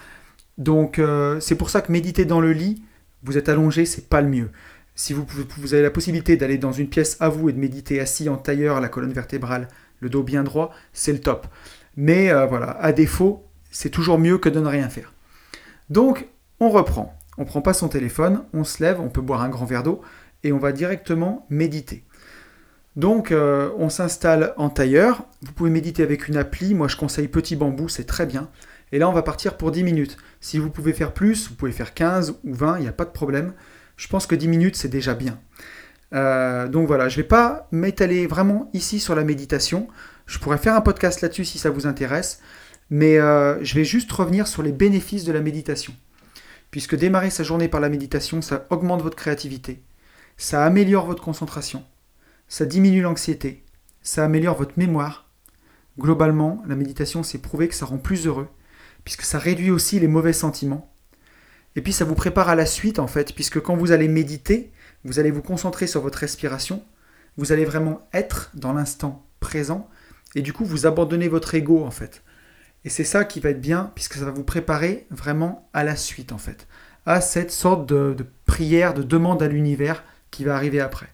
[0.57, 2.85] Donc euh, c'est pour ça que méditer dans le lit,
[3.25, 4.51] vous êtes allongé, c'est pas le mieux.
[4.95, 5.27] Si vous,
[5.75, 8.81] avez la possibilité d'aller dans une pièce à vous et de méditer assis en tailleur,
[8.81, 9.67] la colonne vertébrale,
[9.99, 11.49] le dos bien droit, c'est le top.
[11.97, 15.13] Mais euh, voilà, à défaut, c'est toujours mieux que de ne rien faire.
[15.89, 16.29] Donc,
[16.61, 17.19] on reprend.
[17.37, 19.83] On ne prend pas son téléphone, on se lève, on peut boire un grand verre
[19.83, 20.03] d'eau
[20.45, 22.05] et on va directement méditer.
[23.01, 27.29] Donc euh, on s'installe en tailleur, vous pouvez méditer avec une appli, moi je conseille
[27.29, 28.51] Petit Bambou, c'est très bien.
[28.93, 30.19] Et là on va partir pour 10 minutes.
[30.43, 33.07] Si vous pouvez faire plus, vous pouvez faire 15 ou 20, il n'y a pas
[33.07, 33.55] de problème.
[33.97, 35.41] Je pense que 10 minutes c'est déjà bien.
[36.13, 39.89] Euh, donc voilà, je ne vais pas m'étaler vraiment ici sur la méditation.
[40.27, 42.43] Je pourrais faire un podcast là-dessus si ça vous intéresse.
[42.91, 45.95] Mais euh, je vais juste revenir sur les bénéfices de la méditation.
[46.71, 49.81] Puisque démarrer sa journée par la méditation, ça augmente votre créativité,
[50.37, 51.83] ça améliore votre concentration,
[52.51, 53.65] ça diminue l'anxiété,
[54.03, 55.31] ça améliore votre mémoire.
[55.99, 58.49] Globalement, la méditation, c'est prouvé que ça rend plus heureux,
[59.05, 60.93] puisque ça réduit aussi les mauvais sentiments.
[61.77, 64.73] Et puis ça vous prépare à la suite, en fait, puisque quand vous allez méditer,
[65.05, 66.83] vous allez vous concentrer sur votre respiration,
[67.37, 69.89] vous allez vraiment être dans l'instant présent,
[70.35, 72.25] et du coup, vous abandonnez votre ego, en fait.
[72.85, 75.95] Et c'est ça qui va être bien, puisque ça va vous préparer vraiment à la
[75.95, 76.67] suite, en fait,
[77.07, 81.11] à cette sorte de prière, de demande à l'univers qui va arriver après.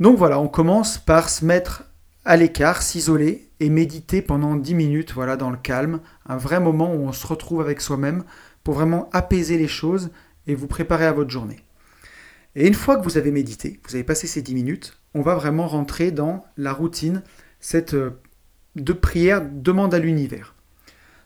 [0.00, 1.84] Donc voilà, on commence par se mettre
[2.24, 6.94] à l'écart, s'isoler et méditer pendant 10 minutes, voilà, dans le calme, un vrai moment
[6.94, 8.24] où on se retrouve avec soi-même
[8.64, 10.10] pour vraiment apaiser les choses
[10.46, 11.60] et vous préparer à votre journée.
[12.56, 15.34] Et une fois que vous avez médité, vous avez passé ces 10 minutes, on va
[15.34, 17.22] vraiment rentrer dans la routine,
[17.60, 18.18] cette euh,
[18.76, 20.54] de prière demande à l'univers.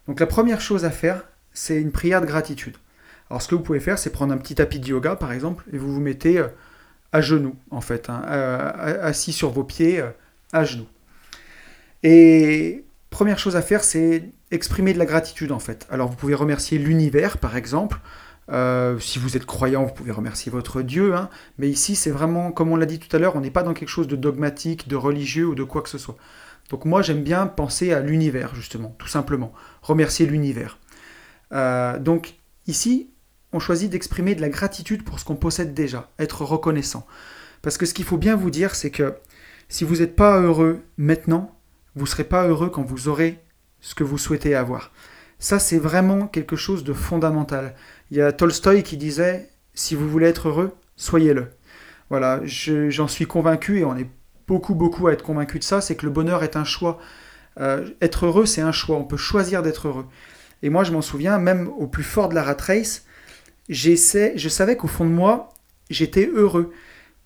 [0.08, 2.76] Donc la première chose à faire, c'est une prière de gratitude.
[3.30, 5.64] Alors ce que vous pouvez faire, c'est prendre un petit tapis de yoga par exemple,
[5.72, 6.48] et vous vous mettez euh,
[7.14, 8.22] à genoux, en fait, hein,
[9.00, 10.10] assis sur vos pieds, euh,
[10.52, 10.88] à genoux.
[12.02, 15.86] Et première chose à faire, c'est exprimer de la gratitude, en fait.
[15.90, 18.00] Alors, vous pouvez remercier l'univers, par exemple.
[18.50, 21.14] Euh, si vous êtes croyant, vous pouvez remercier votre Dieu.
[21.14, 21.30] Hein.
[21.58, 23.74] Mais ici, c'est vraiment, comme on l'a dit tout à l'heure, on n'est pas dans
[23.74, 26.16] quelque chose de dogmatique, de religieux ou de quoi que ce soit.
[26.68, 29.52] Donc moi, j'aime bien penser à l'univers, justement, tout simplement.
[29.82, 30.78] Remercier l'univers.
[31.52, 32.34] Euh, donc
[32.66, 33.13] ici,
[33.54, 37.06] on choisit d'exprimer de la gratitude pour ce qu'on possède déjà, être reconnaissant.
[37.62, 39.14] Parce que ce qu'il faut bien vous dire, c'est que
[39.68, 41.56] si vous n'êtes pas heureux maintenant,
[41.94, 43.38] vous ne serez pas heureux quand vous aurez
[43.80, 44.90] ce que vous souhaitez avoir.
[45.38, 47.76] Ça, c'est vraiment quelque chose de fondamental.
[48.10, 51.52] Il y a Tolstoï qui disait, si vous voulez être heureux, soyez-le.
[52.10, 54.08] Voilà, j'en suis convaincu et on est
[54.48, 56.98] beaucoup, beaucoup à être convaincu de ça, c'est que le bonheur est un choix.
[57.60, 60.06] Euh, être heureux, c'est un choix, on peut choisir d'être heureux.
[60.62, 63.04] Et moi, je m'en souviens, même au plus fort de la rat race,
[63.68, 65.50] je savais qu'au fond de moi,
[65.90, 66.72] j'étais heureux.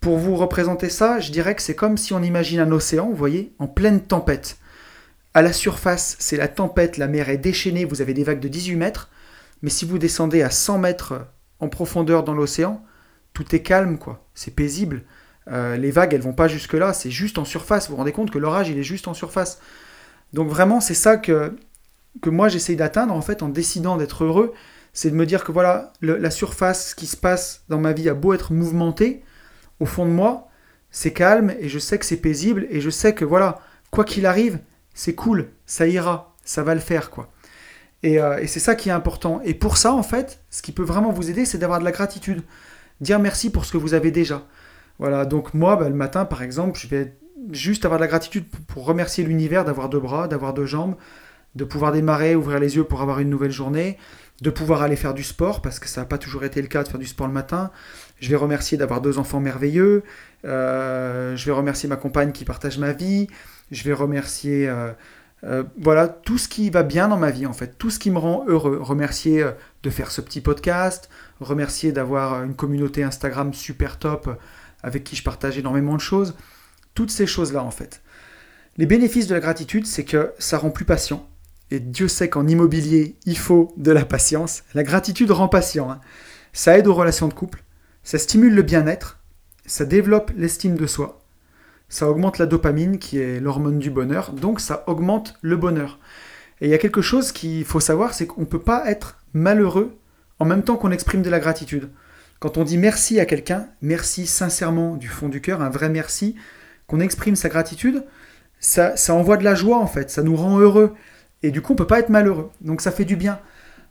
[0.01, 3.17] Pour vous représenter ça, je dirais que c'est comme si on imagine un océan, vous
[3.17, 4.59] voyez, en pleine tempête.
[5.35, 8.49] À la surface, c'est la tempête, la mer est déchaînée, vous avez des vagues de
[8.49, 9.11] 18 mètres,
[9.63, 11.27] mais si vous descendez à 100 mètres
[11.59, 12.85] en profondeur dans l'océan,
[13.33, 14.25] tout est calme, quoi.
[14.35, 15.03] C'est paisible.
[15.51, 17.87] Euh, les vagues, elles vont pas jusque-là, c'est juste en surface.
[17.87, 19.61] Vous vous rendez compte que l'orage, il est juste en surface.
[20.33, 21.57] Donc vraiment, c'est ça que,
[22.21, 24.55] que moi j'essaye d'atteindre en fait en décidant d'être heureux.
[24.99, 28.09] C'est de me dire que voilà, la surface, ce qui se passe dans ma vie
[28.09, 29.23] a beau être mouvementé,
[29.79, 30.49] au fond de moi,
[30.91, 33.61] c'est calme et je sais que c'est paisible et je sais que voilà,
[33.93, 34.59] quoi qu'il arrive,
[34.95, 37.31] c'est cool, ça ira, ça va le faire quoi.
[38.03, 39.41] Et, euh, c'est ça qui est important.
[39.45, 41.93] Et pour ça, en fait, ce qui peut vraiment vous aider, c'est d'avoir de la
[41.93, 42.43] gratitude.
[43.01, 44.49] Dire merci pour ce que vous avez déjà.
[44.99, 47.17] Voilà, donc moi, bah, le matin, par exemple, je vais
[47.53, 50.97] juste avoir de la gratitude pour remercier l'univers d'avoir deux bras, d'avoir deux jambes,
[51.55, 53.97] de pouvoir démarrer, ouvrir les yeux pour avoir une nouvelle journée,
[54.41, 56.85] de pouvoir aller faire du sport, parce que ça n'a pas toujours été le cas
[56.85, 57.71] de faire du sport le matin.
[58.21, 60.05] Je vais remercier d'avoir deux enfants merveilleux.
[60.45, 63.27] Euh, je vais remercier ma compagne qui partage ma vie.
[63.71, 64.69] Je vais remercier...
[64.69, 64.93] Euh,
[65.45, 68.11] euh, voilà, tout ce qui va bien dans ma vie en fait, tout ce qui
[68.11, 68.79] me rend heureux.
[68.81, 69.49] Remercier
[69.85, 71.09] de faire ce petit podcast,
[71.41, 74.37] remercier d'avoir une communauté Instagram super top
[74.83, 76.35] avec qui je partage énormément de choses.
[76.95, 78.03] Toutes ces choses-là, en fait.
[78.77, 81.29] Les bénéfices de la gratitude, c'est que ça rend plus patient.
[81.71, 84.63] Et Dieu sait qu'en immobilier, il faut de la patience.
[84.75, 85.91] La gratitude rend patient.
[85.91, 86.01] Hein.
[86.53, 87.63] Ça aide aux relations de couple,
[88.03, 89.21] ça stimule le bien-être,
[89.67, 91.23] ça développe l'estime de soi,
[91.89, 95.99] ça augmente la dopamine, qui est l'hormone du bonheur, donc ça augmente le bonheur.
[96.61, 99.19] Et il y a quelque chose qu'il faut savoir, c'est qu'on ne peut pas être
[99.35, 99.99] malheureux
[100.39, 101.91] en même temps qu'on exprime de la gratitude.
[102.41, 106.35] Quand on dit merci à quelqu'un, merci sincèrement du fond du cœur, un vrai merci,
[106.87, 108.05] qu'on exprime sa gratitude,
[108.61, 110.95] ça, ça envoie de la joie en fait, ça nous rend heureux.
[111.43, 112.51] Et du coup, on peut pas être malheureux.
[112.61, 113.41] Donc ça fait du bien.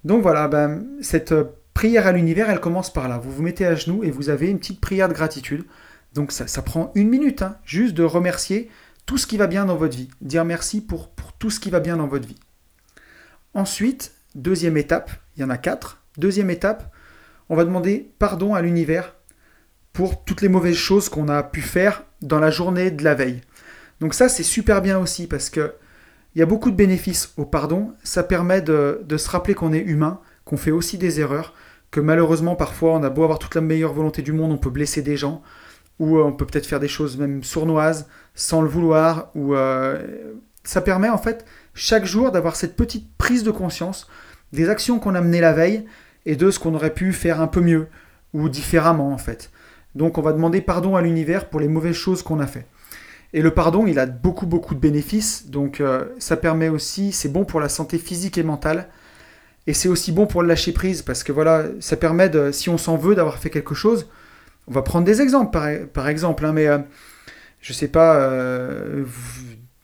[0.03, 3.17] Donc voilà, ben, cette euh, prière à l'univers, elle commence par là.
[3.17, 5.65] Vous vous mettez à genoux et vous avez une petite prière de gratitude.
[6.13, 8.69] Donc ça, ça prend une minute, hein, juste de remercier
[9.05, 10.10] tout ce qui va bien dans votre vie.
[10.21, 12.39] Dire merci pour, pour tout ce qui va bien dans votre vie.
[13.53, 16.01] Ensuite, deuxième étape, il y en a quatre.
[16.17, 16.91] Deuxième étape,
[17.49, 19.15] on va demander pardon à l'univers
[19.93, 23.41] pour toutes les mauvaises choses qu'on a pu faire dans la journée de la veille.
[23.99, 25.73] Donc ça, c'est super bien aussi parce que
[26.38, 27.93] il y a beaucoup de bénéfices au pardon.
[28.04, 31.56] Ça permet de, se rappeler qu'on est humain, qu'on fait aussi des erreurs,
[31.89, 34.69] que malheureusement parfois on a beau avoir toute la meilleure volonté du monde, on peut
[34.69, 35.41] blesser des gens,
[35.97, 40.00] ou euh, on peut peut-être faire des choses même sournoises sans le vouloir, ou euh,
[40.63, 44.08] ça permet en fait chaque jour d'avoir cette petite prise de conscience
[44.54, 45.86] des actions qu'on a menées la veille
[46.28, 47.88] et de ce qu'on aurait pu faire un peu mieux
[48.36, 49.50] ou différemment en fait.
[49.95, 52.67] Donc on va demander pardon à l'univers pour les mauvaises choses qu'on a fait.
[53.34, 57.30] Et le pardon, il a beaucoup beaucoup de bénéfices, donc euh, ça permet aussi, c'est
[57.30, 58.88] bon pour la santé physique et mentale,
[59.68, 62.70] et c'est aussi bon pour le lâcher prise, parce que voilà, ça permet de, si
[62.70, 64.08] on s'en veut d'avoir fait quelque chose,
[64.68, 65.58] on va prendre des exemples
[65.94, 66.80] par, exemple, hein, mais euh,
[67.60, 69.04] je sais pas, euh,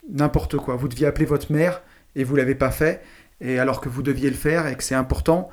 [0.10, 1.82] n'importe quoi, vous deviez appeler votre mère
[2.16, 3.02] et vous l'avez pas fait,
[3.42, 5.50] et alors que vous deviez le faire et que c'est important,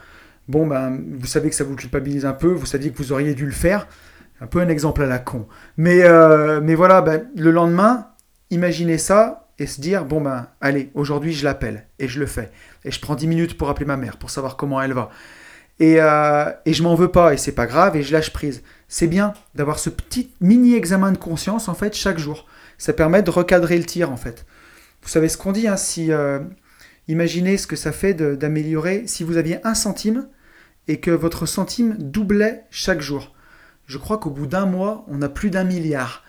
[0.47, 3.35] bon ben vous savez que ça vous culpabilise un peu, vous saviez que vous auriez
[3.35, 3.89] dû le faire,
[4.41, 5.47] un peu un exemple à la con.
[5.77, 8.09] Mais, euh, voilà, ben, le lendemain,
[8.51, 12.51] imaginez ça et se dire, bon ben allez, aujourd'hui je l'appelle et je le fais.
[12.85, 15.11] Et je prends 10 minutes pour appeler ma mère, pour savoir comment elle va.
[15.79, 18.63] Et, euh, et je m'en veux pas et c'est pas grave et je lâche prise.
[18.89, 22.47] C'est bien d'avoir ce petit mini examen de conscience en fait chaque jour.
[22.79, 24.47] Ça permet de recadrer le tir en fait.
[25.03, 26.41] Vous savez ce qu'on dit, hein, si euh,
[27.09, 30.27] imaginez ce que ça fait d'améliorer si vous aviez un centime
[30.89, 33.35] et que votre centime doublait chaque jour.
[33.91, 36.23] Je crois qu'au bout d'un mois, on a plus d'un milliard.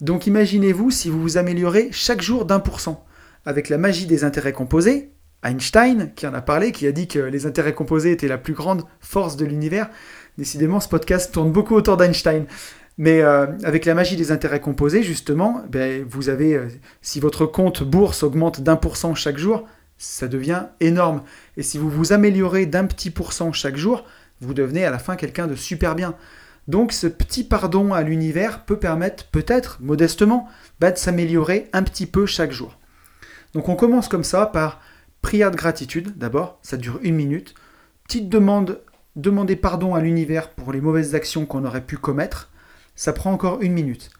[0.00, 3.04] Donc imaginez-vous si vous vous améliorez chaque jour d'un pour cent.
[3.44, 5.10] Avec la magie des intérêts composés,
[5.42, 8.52] Einstein, qui en a parlé, qui a dit que les intérêts composés étaient la plus
[8.52, 9.90] grande force de l'univers.
[10.36, 12.46] Décidément, ce podcast tourne beaucoup autour d'Einstein.
[12.98, 16.68] Mais euh, avec la magie des intérêts composés, justement, ben, vous avez, euh,
[17.02, 21.24] si votre compte bourse augmente d'un pour cent chaque jour, ça devient énorme.
[21.56, 24.04] Et si vous vous améliorez d'un petit pourcent chaque jour,
[24.40, 26.14] vous devenez à la fin quelqu'un de super bien.
[26.68, 30.46] Donc ce petit pardon à l'univers peut permettre peut-être, modestement,
[30.80, 32.78] bah, de s'améliorer un petit peu chaque jour.
[33.54, 34.80] Donc on commence comme ça par
[35.22, 37.54] prière de gratitude d'abord, ça dure une minute.
[38.04, 38.80] Petite demande,
[39.16, 42.50] demander pardon à l'univers pour les mauvaises actions qu'on aurait pu commettre,
[42.94, 44.10] ça prend encore une minute.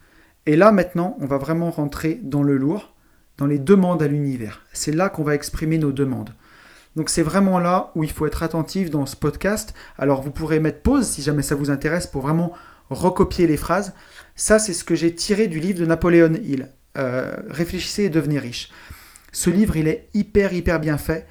[0.47, 2.93] Et là maintenant, on va vraiment rentrer dans le lourd
[3.37, 4.63] dans les demandes à l'univers.
[4.73, 6.31] C'est là qu'on va exprimer nos demandes.
[6.95, 9.73] Donc c'est vraiment là où il faut être attentif dans ce podcast.
[9.97, 12.53] Alors vous pourrez mettre pause si jamais ça vous intéresse pour vraiment
[12.89, 13.93] recopier les phrases.
[14.35, 16.69] Ça c'est ce que j'ai tiré du livre de Napoléon Hill.
[16.97, 18.71] Euh, réfléchissez et devenez riche.
[19.31, 21.27] Ce livre il est hyper hyper bien fait.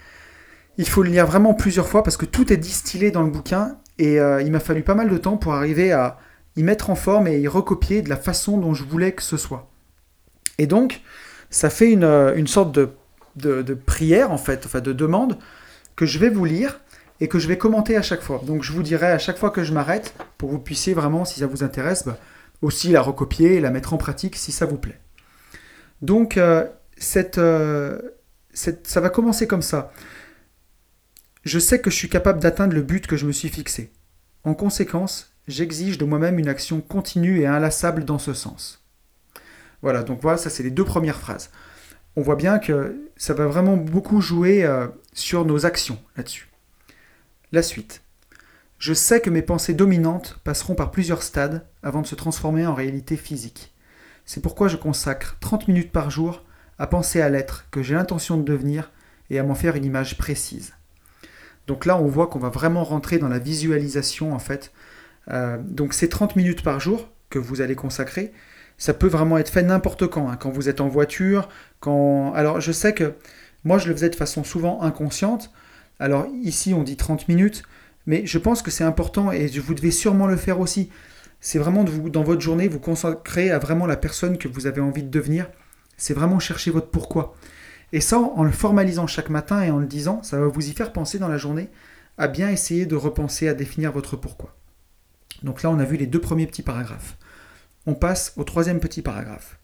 [0.76, 3.78] il faut le lire vraiment plusieurs fois parce que tout est distillé dans le bouquin
[3.98, 6.18] et euh, il m'a fallu pas mal de temps pour arriver à
[6.56, 9.36] y mettre en forme et y recopier de la façon dont je voulais que ce
[9.36, 9.70] soit.
[10.58, 11.00] Et donc,
[11.50, 12.90] ça fait une, euh, sorte de,
[13.38, 15.38] de, prière, en fait, enfin de demande,
[15.96, 16.80] que je vais vous lire
[17.20, 18.42] et que je vais commenter à chaque fois.
[18.44, 21.24] Donc je vous dirai à chaque fois que je m'arrête, pour que vous puissiez vraiment,
[21.24, 22.18] si ça vous intéresse, bah,
[22.62, 25.00] aussi la recopier et la mettre en pratique si ça vous plaît.
[26.02, 26.64] Donc euh,
[26.96, 27.40] cette,
[28.54, 29.92] ça va commencer comme ça.
[31.44, 33.92] Je sais que je suis capable d'atteindre le but que je me suis fixé.
[34.44, 38.84] En conséquence, j'exige de moi-même une action continue et inlassable dans ce sens.
[39.82, 41.50] Voilà, donc voilà, ça c'est les deux premières phrases.
[42.18, 46.48] On voit bien que ça va vraiment beaucoup jouer euh, sur nos actions là-dessus.
[47.52, 48.02] La suite.
[48.80, 52.74] Je sais que mes pensées dominantes passeront par plusieurs stades avant de se transformer en
[52.74, 53.72] réalité physique.
[54.26, 56.42] C'est pourquoi je consacre 30 minutes par jour
[56.80, 58.90] à penser à l'être que j'ai l'intention de devenir
[59.30, 60.72] et à m'en faire une image précise.
[61.68, 64.72] Donc là, on voit qu'on va vraiment rentrer dans la visualisation en fait.
[65.30, 68.32] Euh, donc ces 30 minutes par jour que vous allez consacrer,
[68.78, 70.28] ça peut vraiment être fait n'importe quand.
[70.30, 70.36] Hein.
[70.36, 71.48] quand vous êtes en voiture,
[71.80, 72.32] quand...
[72.34, 73.14] Alors je sais que
[73.64, 75.50] moi je le faisais de façon souvent inconsciente.
[75.98, 77.64] Alors ici on dit 30 minutes,
[78.06, 80.90] mais je pense que c'est important et vous devez sûrement le faire aussi.
[81.40, 84.66] C'est vraiment de vous, dans votre journée, vous consacrer à vraiment la personne que vous
[84.66, 85.48] avez envie de devenir.
[85.96, 87.34] C'est vraiment chercher votre pourquoi.
[87.92, 90.72] Et ça, en le formalisant chaque matin et en le disant, ça va vous y
[90.72, 91.70] faire penser dans la journée
[92.18, 94.54] à bien essayer de repenser, à définir votre pourquoi.
[95.42, 97.16] Donc là, on a vu les deux premiers petits paragraphes.
[97.88, 99.58] On passe au troisième petit paragraphe.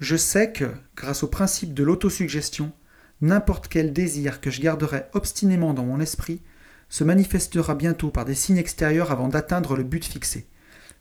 [0.00, 2.72] Je sais que, grâce au principe de l'autosuggestion,
[3.20, 6.40] n'importe quel désir que je garderai obstinément dans mon esprit
[6.88, 10.46] se manifestera bientôt par des signes extérieurs avant d'atteindre le but fixé.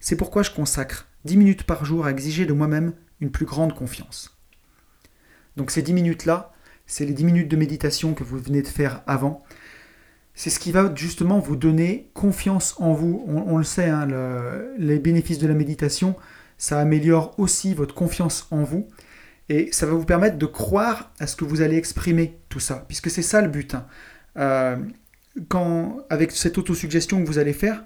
[0.02, 3.74] C'est pourquoi je consacre 10 minutes par jour à exiger de moi-même une plus grande
[3.74, 4.38] confiance.
[5.56, 6.52] Donc ces 10 minutes-là,
[6.86, 9.45] c'est les 10 minutes de méditation que vous venez de faire avant.
[10.36, 13.24] C'est ce qui va justement vous donner confiance en vous.
[13.28, 14.08] On, le sait, hein,
[14.78, 16.16] les bénéfices de la méditation,
[16.58, 18.88] ça améliore aussi votre confiance en vous.
[19.48, 22.84] Et ça va vous permettre de croire à ce que vous allez exprimer, tout ça.
[22.88, 23.76] Puisque c'est ça le but.
[23.76, 23.86] Hein.
[24.38, 24.76] Euh,
[25.48, 27.84] quand, avec cette autosuggestion que vous allez faire,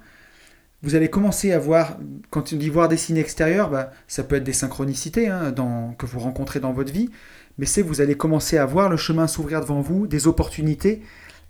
[0.82, 1.98] vous allez commencer à voir,
[2.30, 5.54] quand on dit voir des signes extérieurs, bah, ça peut être des synchronicités hein,
[5.98, 7.10] que vous rencontrez dans votre vie,
[7.58, 11.02] mais c'est vous allez commencer à voir le chemin s'ouvrir devant vous, des opportunités,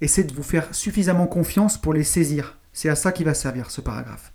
[0.02, 2.58] et c'est de vous faire suffisamment confiance pour les saisir.
[2.74, 4.34] C'est à ça qui va servir ce paragraphe.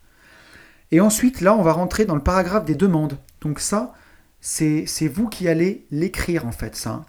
[0.90, 3.18] Et ensuite, là, on va rentrer dans le paragraphe des demandes.
[3.40, 3.94] Donc ça,
[4.40, 7.04] c'est vous qui allez l'écrire en fait, ça.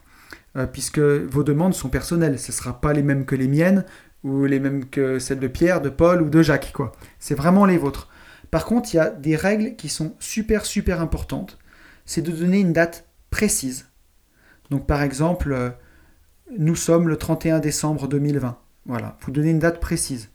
[0.56, 2.40] Euh, puisque vos demandes sont personnelles.
[2.40, 3.84] Ce ne sera pas les mêmes que les miennes,
[4.24, 6.94] ou les mêmes que celles de Pierre, de Paul ou de Jacques, quoi.
[7.20, 8.10] C'est vraiment les vôtres.
[8.50, 11.60] Par contre, il y a des règles qui sont super, super importantes.
[12.06, 13.88] C'est de donner une date précise.
[14.72, 15.70] Donc par exemple, euh,
[16.52, 18.58] nous sommes le 31 décembre 2020.
[18.86, 20.30] Voilà, vous donnez une date précise.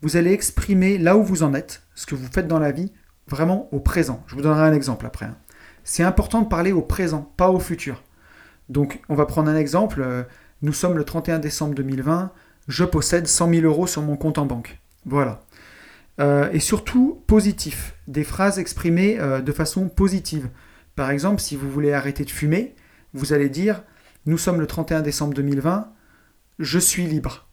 [0.00, 2.92] Vous allez exprimer là où vous en êtes, ce que vous faites dans la vie,
[3.28, 4.22] vraiment au présent.
[4.26, 5.26] Je vous donnerai un exemple après.
[5.26, 5.36] Hein.
[5.84, 8.02] C'est important de parler au présent, pas au futur.
[8.70, 10.02] Donc on va prendre un exemple.
[10.02, 10.22] Euh,
[10.62, 12.32] nous sommes le 31 décembre 2020.
[12.68, 14.80] Je possède 100 000 euros sur mon compte en banque.
[15.04, 15.42] Voilà.
[16.20, 17.96] Euh, et surtout positif.
[18.08, 20.48] Des phrases exprimées de façon positive.
[20.96, 22.74] Par exemple, si vous voulez arrêter de fumer,
[23.12, 23.82] vous allez dire
[24.26, 25.92] Nous sommes le 31 décembre 2020,
[26.58, 27.46] je suis libre.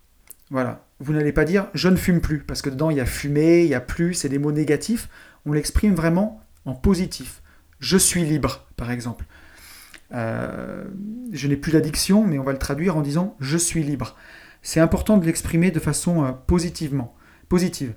[0.52, 0.86] Voilà.
[1.00, 3.64] Vous n'allez pas dire Je ne fume plus, parce que dedans il y a fumé,
[3.64, 5.10] il y a plus, c'est des mots négatifs.
[5.46, 7.42] On l'exprime vraiment en positif.
[7.80, 9.26] Je suis libre, par exemple.
[10.14, 10.86] Euh,
[11.32, 14.16] je n'ai plus d'addiction, mais on va le traduire en disant Je suis libre.
[14.62, 17.16] C'est important de l'exprimer de façon euh, positivement,
[17.50, 17.96] positive.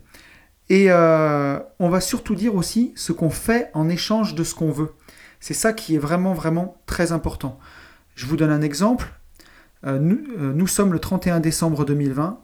[0.68, 4.70] Et euh, on va surtout dire aussi ce qu'on fait en échange de ce qu'on
[4.70, 4.94] veut.
[5.38, 7.60] C'est ça qui est vraiment, vraiment très important.
[8.14, 9.12] Je vous donne un exemple.
[9.85, 9.98] Euh,
[10.38, 12.40] euh, nous, sommes le 31 décembre 2020.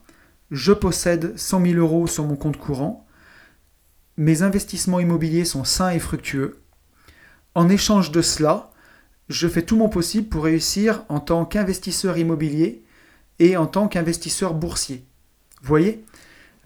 [0.51, 3.07] Je possède 100 000 euros sur mon compte courant.
[4.17, 6.61] Mes investissements immobiliers sont sains et fructueux.
[7.55, 8.71] En échange de cela,
[9.29, 12.83] je fais tout mon possible pour réussir en tant qu'investisseur immobilier
[13.39, 15.07] et en tant qu'investisseur boursier.
[15.63, 16.05] Vous voyez?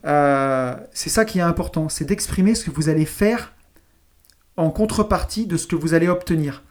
[0.05, 3.53] Euh, C'est ça qui est important, c'est d'exprimer ce que vous allez faire
[4.57, 6.64] en contrepartie de ce que vous allez obtenir.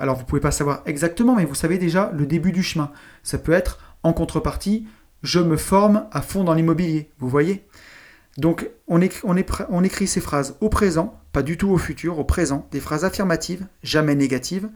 [0.00, 2.90] Alors vous ne pouvez pas savoir exactement, mais vous savez déjà le début du chemin.
[3.22, 4.86] Ça peut être en contrepartie,
[5.22, 7.66] je me forme à fond dans l'immobilier, vous voyez?
[8.38, 12.80] Donc on, écrit ces phrases au présent, pas du tout au futur, au présent, des
[12.80, 14.70] phrases affirmatives, jamais négatives.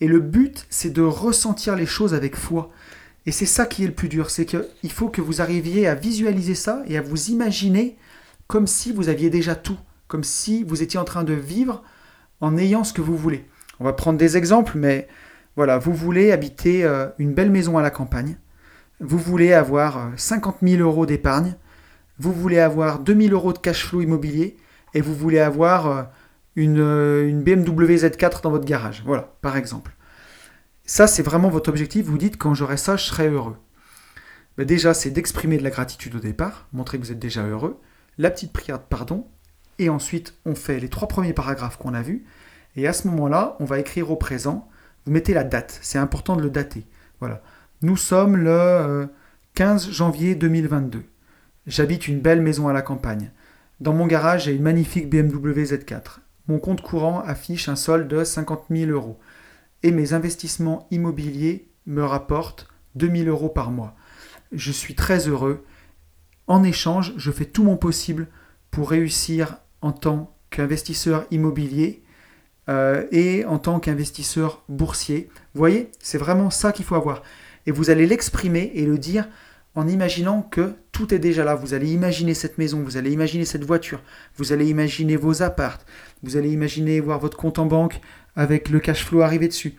[0.00, 2.70] Et le but, c'est de ressentir les choses avec foi.
[3.26, 5.94] Et c'est ça qui est le plus dur, c'est qu'il faut que vous arriviez à
[5.94, 7.96] visualiser ça et à vous imaginer
[8.46, 9.78] comme si vous aviez déjà tout
[10.10, 11.82] comme si vous étiez en train de vivre
[12.40, 13.48] en ayant ce que vous voulez.
[13.80, 15.08] On va prendre des exemples, mais
[15.56, 18.36] voilà, vous voulez habiter euh, une belle maison à la campagne.
[19.00, 21.56] vous voulez avoir 50 000 euros d'épargne,
[22.18, 24.56] vous voulez avoir 2000 euros de cash flow immobilier
[24.92, 26.10] et vous voulez avoir
[26.54, 29.02] une, une BMW Z4 dans votre garage.
[29.06, 29.92] Voilà, par exemple.
[30.84, 32.04] Ça, c'est vraiment votre objectif.
[32.04, 33.56] Vous dites, quand j'aurai ça, je serai heureux.
[34.58, 37.80] Ben, déjà, c'est d'exprimer de la gratitude au départ, montrer que vous êtes déjà heureux.
[38.18, 39.28] La petite prière de pardon.
[39.78, 42.26] Et ensuite, on fait les trois premiers paragraphes qu'on a vus.
[42.76, 44.68] Et à ce moment-là, on va écrire au présent.
[45.04, 45.78] Vous mettez la date.
[45.82, 46.84] C'est important de le dater.
[47.18, 47.42] Voilà.
[47.82, 49.08] Nous sommes le
[49.54, 51.02] 15 euh, janvier 2022.
[51.66, 53.32] J'habite une belle maison à la campagne.
[53.80, 56.18] Dans mon garage, j'ai une magnifique BMW Z4.
[56.48, 59.18] Mon compte courant affiche un solde de 50 000 euros.
[59.82, 63.94] Et mes investissements immobiliers me rapportent 2 000 euros par mois.
[64.52, 65.64] Je suis très heureux.
[66.46, 68.26] En échange, je fais tout mon possible
[68.70, 72.02] pour réussir en tant qu'investisseur immobilier
[72.70, 75.28] euh, et en tant qu'investisseur boursier.
[75.54, 77.22] Vous voyez, c'est vraiment ça qu'il faut avoir.
[77.66, 79.28] Et vous allez l'exprimer et le dire
[79.74, 81.54] en imaginant que tout est déjà là.
[81.54, 84.02] Vous allez imaginer cette maison, vous allez imaginer cette voiture,
[84.36, 85.86] vous allez imaginer vos appartes,
[86.22, 88.00] vous allez imaginer voir votre compte en banque
[88.36, 89.74] avec le cash flow arrivé dessus.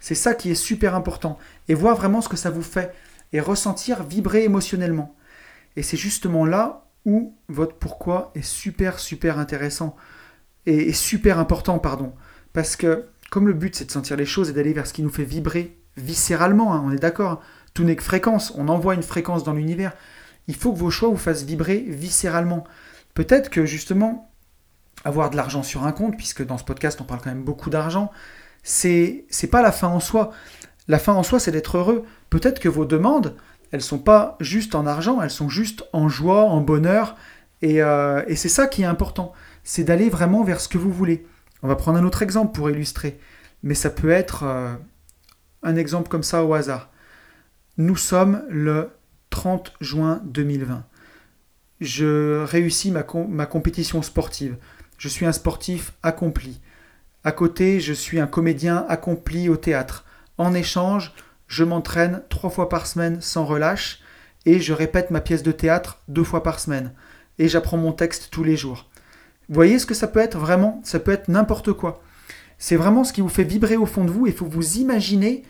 [0.00, 1.38] C'est ça qui est super important.
[1.68, 2.94] Et voir vraiment ce que ça vous fait
[3.32, 5.16] et ressentir, vibrer émotionnellement.
[5.76, 9.96] Et c'est justement là où votre pourquoi est super, super intéressant
[10.66, 12.12] et, super important, pardon.
[12.54, 15.02] Parce que comme le but c'est de sentir les choses et d'aller vers ce qui
[15.02, 17.42] nous fait vibrer viscéralement, hein, on est d'accord,
[17.74, 19.92] tout n'est que fréquence, on envoie une fréquence dans l'univers.
[20.48, 22.64] Il faut que vos choix vous fassent vibrer viscéralement.
[23.12, 24.32] Peut-être que justement,
[25.04, 27.68] avoir de l'argent sur un compte, puisque dans ce podcast on parle quand même beaucoup
[27.68, 28.10] d'argent,
[28.62, 30.30] c'est c'est pas la fin en soi.
[30.88, 32.04] La fin en soi, c'est d'être heureux.
[32.30, 33.36] Peut-être que vos demandes,
[33.70, 37.16] elles sont pas juste en argent, elles sont juste en joie, en bonheur,
[37.62, 39.32] et, euh, c'est ça qui est important.
[39.62, 41.26] C'est d'aller vraiment vers ce que vous voulez.
[41.64, 43.18] On va prendre un autre exemple pour illustrer,
[43.62, 44.74] mais ça peut être euh,
[45.62, 46.90] un exemple comme ça au hasard.
[47.78, 48.90] Nous sommes le
[49.30, 50.84] 30 juin 2020.
[51.80, 54.58] Je réussis ma, ma compétition sportive.
[54.98, 56.60] Je suis un sportif accompli.
[57.24, 60.04] À côté, je suis un comédien accompli au théâtre.
[60.36, 61.14] En échange,
[61.46, 64.00] je m'entraîne trois fois par semaine sans relâche
[64.44, 66.92] et je répète ma pièce de théâtre deux fois par semaine.
[67.38, 68.90] Et j'apprends mon texte tous les jours.
[69.48, 70.80] Vous voyez ce que ça peut être vraiment?
[70.84, 72.02] Ça peut être n'importe quoi.
[72.58, 74.26] C'est vraiment ce qui vous fait vibrer au fond de vous.
[74.26, 75.42] Il faut vous imaginer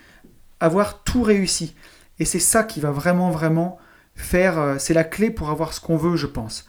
[0.61, 1.75] avoir tout réussi.
[2.19, 3.79] Et c'est ça qui va vraiment, vraiment
[4.15, 6.67] faire, euh, c'est la clé pour avoir ce qu'on veut, je pense.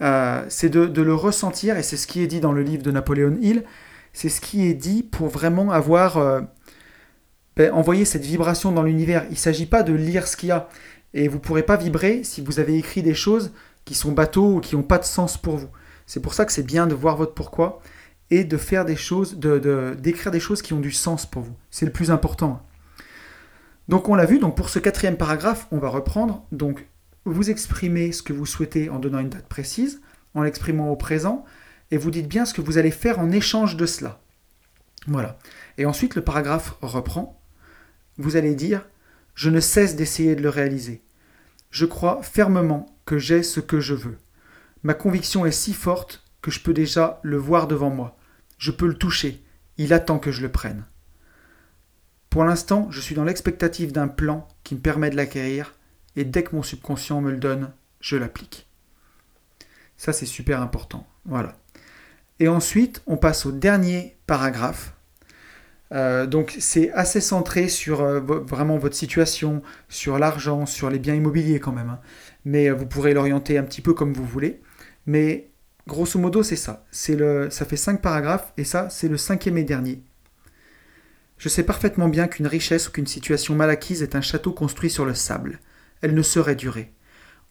[0.00, 2.90] Euh, c'est de, le ressentir, et c'est ce qui est dit dans le livre de
[2.90, 3.64] Napoléon Hill,
[4.12, 6.40] c'est ce qui est dit pour vraiment avoir euh,
[7.56, 9.24] ben, envoyé cette vibration dans l'univers.
[9.28, 10.68] Il ne s'agit pas de lire ce qu'il y a,
[11.14, 13.52] et vous ne pourrez pas vibrer si vous avez écrit des choses
[13.84, 15.68] qui sont bateaux ou qui n'ont pas de sens pour vous.
[16.06, 17.80] C'est pour ça que c'est bien de voir votre pourquoi
[18.30, 21.56] et de faire des choses, de d'écrire des choses qui ont du sens pour vous.
[21.70, 22.66] C'est le plus important.
[23.88, 26.44] Donc on l'a vu, donc pour ce quatrième paragraphe, on va reprendre.
[26.52, 26.86] Donc
[27.24, 30.00] vous exprimez ce que vous souhaitez en donnant une date précise,
[30.34, 31.44] en l'exprimant au présent,
[31.90, 34.20] et vous dites bien ce que vous allez faire en échange de cela.
[35.06, 35.38] Voilà.
[35.78, 37.40] Et ensuite le paragraphe reprend.
[38.18, 38.86] Vous allez dire
[39.34, 41.02] Je ne cesse d'essayer de le réaliser.
[41.70, 44.18] Je crois fermement que j'ai ce que je veux.
[44.82, 48.16] Ma conviction est si forte que je peux déjà le voir devant moi.
[48.58, 49.42] Je peux le toucher.
[49.78, 50.84] Il attend que je le prenne.
[52.30, 55.74] Pour l'instant, je suis dans l'expectative d'un plan qui me permet de l'acquérir,
[56.16, 58.66] et dès que mon subconscient me le donne, je l'applique.
[59.96, 61.06] Ça, c'est super important.
[61.26, 61.56] Voilà.
[62.40, 64.94] Et ensuite, on passe au dernier paragraphe.
[65.92, 71.14] Euh, donc, c'est assez centré sur euh, vraiment votre situation, sur l'argent, sur les biens
[71.14, 71.90] immobiliers quand même.
[71.90, 72.00] Hein.
[72.44, 74.60] Mais euh, vous pourrez l'orienter un petit peu comme vous voulez.
[75.06, 75.50] Mais
[75.86, 76.84] grosso modo, c'est ça.
[76.90, 80.02] C'est le, ça fait cinq paragraphes, et ça, c'est le cinquième et dernier.
[81.38, 84.90] Je sais parfaitement bien qu'une richesse ou qu'une situation mal acquise est un château construit
[84.90, 85.58] sur le sable.
[86.00, 86.92] Elle ne saurait durer.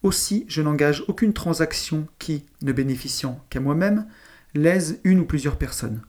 [0.04, 4.08] Aussi, je n'engage aucune transaction qui, ne bénéficiant qu'à moi-même,
[4.56, 6.02] lèse une ou plusieurs personnes.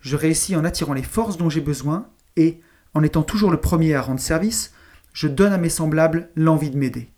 [0.00, 2.60] Je réussis en attirant les forces dont j'ai besoin et,
[2.94, 4.72] en étant toujours le premier à rendre service,
[5.12, 7.10] je donne à mes semblables l'envie de m'aider.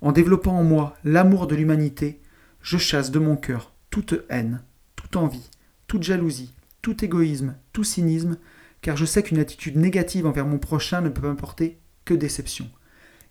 [0.00, 2.20] En développant en moi l'amour de l'humanité,
[2.64, 4.62] je chasse de mon cœur toute haine,
[4.96, 5.50] toute envie,
[5.86, 8.38] toute jalousie, tout égoïsme, tout cynisme,
[8.80, 12.70] car je sais qu'une attitude négative envers mon prochain ne peut m'apporter que déception.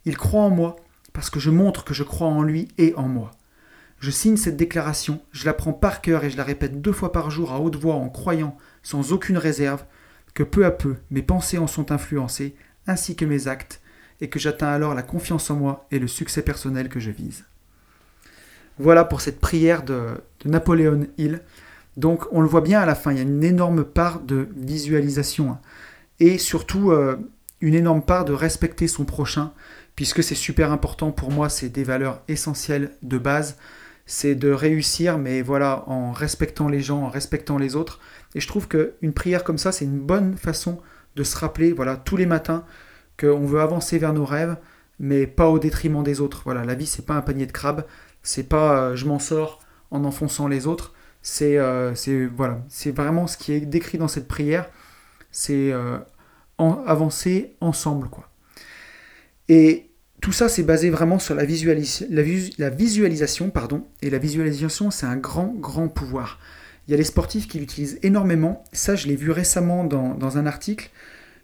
[0.05, 0.75] Il croit en moi
[1.13, 3.31] parce que je montre que je crois en lui et en moi.
[3.99, 7.11] Je signe cette déclaration, je la prends par cœur et je la répète deux fois
[7.11, 9.83] par jour à haute voix en croyant, sans aucune réserve,
[10.35, 12.55] que peu à peu mes pensées en sont influencées,
[12.85, 13.81] ainsi que mes actes,
[14.21, 17.45] et que j'atteins alors la confiance en moi et le succès personnel que je vise.
[18.79, 20.15] Voilà pour cette prière de,
[20.45, 21.41] Napoléon Hill.
[21.97, 24.49] Donc on le voit bien à la fin, il y a une énorme part de
[24.55, 25.59] visualisation hein.
[26.19, 27.17] et surtout euh,
[27.61, 29.53] une énorme part de respecter son prochain
[29.95, 33.57] puisque c'est super important pour moi, c'est des valeurs essentielles de base.
[34.05, 37.99] C'est de réussir, mais voilà, en respectant les gens, en respectant les autres.
[38.35, 40.79] Et je trouve qu'une prière comme ça, c'est une bonne façon
[41.15, 42.65] de se rappeler, voilà, tous les matins,
[43.17, 44.57] qu'on veut avancer vers nos rêves,
[44.99, 46.41] mais pas au détriment des autres.
[46.43, 47.85] Voilà, la vie, c'est pas un panier de crabes,
[48.23, 49.59] c'est pas euh, je m'en sors
[49.91, 50.93] en enfonçant les autres.
[51.21, 51.93] C'est euh,
[52.35, 54.69] voilà, c'est vraiment ce qui est décrit dans cette prière.
[55.31, 55.97] C'est euh,
[56.57, 58.29] avancer ensemble, quoi.
[59.49, 59.89] Et
[60.21, 63.49] tout ça, c'est basé vraiment sur la, visualisation.
[63.49, 66.39] Pardon, et la visualisation, c'est un grand, grand pouvoir.
[66.87, 68.63] Il y a les sportifs qui l'utilisent énormément.
[68.71, 70.91] Ça, je l'ai vu récemment dans, un article,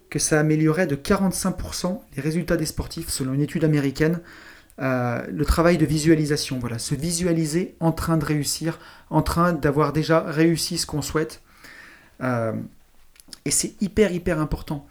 [0.08, 4.20] que ça améliorait de 45% les résultats des sportifs, selon une étude américaine.
[4.80, 8.78] Euh, le travail de visualisation, voilà, se visualiser en train de réussir,
[9.10, 11.42] en train d'avoir déjà réussi ce qu'on souhaite.
[12.22, 12.52] Euh,
[13.44, 14.86] et c'est hyper, hyper important.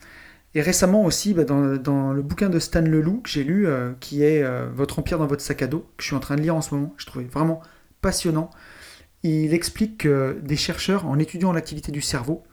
[0.56, 4.24] Et récemment aussi, bah, dans, le bouquin de Stan Leloup que j'ai lu, euh, qui
[4.24, 6.56] est Votre empire dans votre sac à dos, que je suis en train de lire
[6.56, 7.62] en ce moment, je trouvais vraiment
[8.02, 8.50] passionnant.
[9.24, 12.44] Il explique que des chercheurs, en étudiant l'activité du cerveau,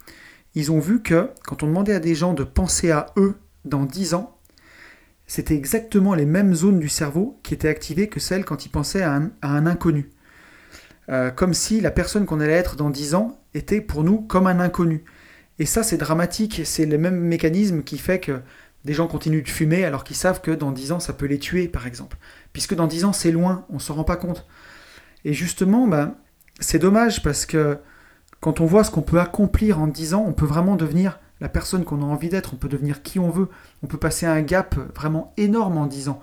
[0.55, 3.35] ils ont vu que quand on demandait à des gens de penser à eux
[3.65, 4.36] dans 10 ans,
[5.27, 9.03] c'était exactement les mêmes zones du cerveau qui étaient activées que celles quand ils pensaient
[9.03, 10.11] à un, inconnu.
[11.09, 14.47] Euh, comme si la personne qu'on allait être dans 10 ans était pour nous comme
[14.47, 15.05] un inconnu.
[15.59, 16.63] Et ça, c'est dramatique.
[16.65, 18.41] C'est le même mécanisme qui fait que
[18.85, 21.39] des gens continuent de fumer alors qu'ils savent que dans 10 ans, ça peut les
[21.39, 22.19] tuer, par exemple.
[22.53, 24.47] Puisque dans 10 ans, c'est loin, on ne s'en rend pas compte.
[25.25, 26.15] Et justement, ben,
[26.61, 27.79] c'est dommage parce que
[28.41, 31.49] quand on voit ce qu'on peut accomplir en 10 ans, on peut vraiment devenir la
[31.49, 33.49] personne qu'on a envie d'être, on peut devenir qui on veut,
[33.83, 36.21] on peut passer un gap vraiment énorme en 10 ans.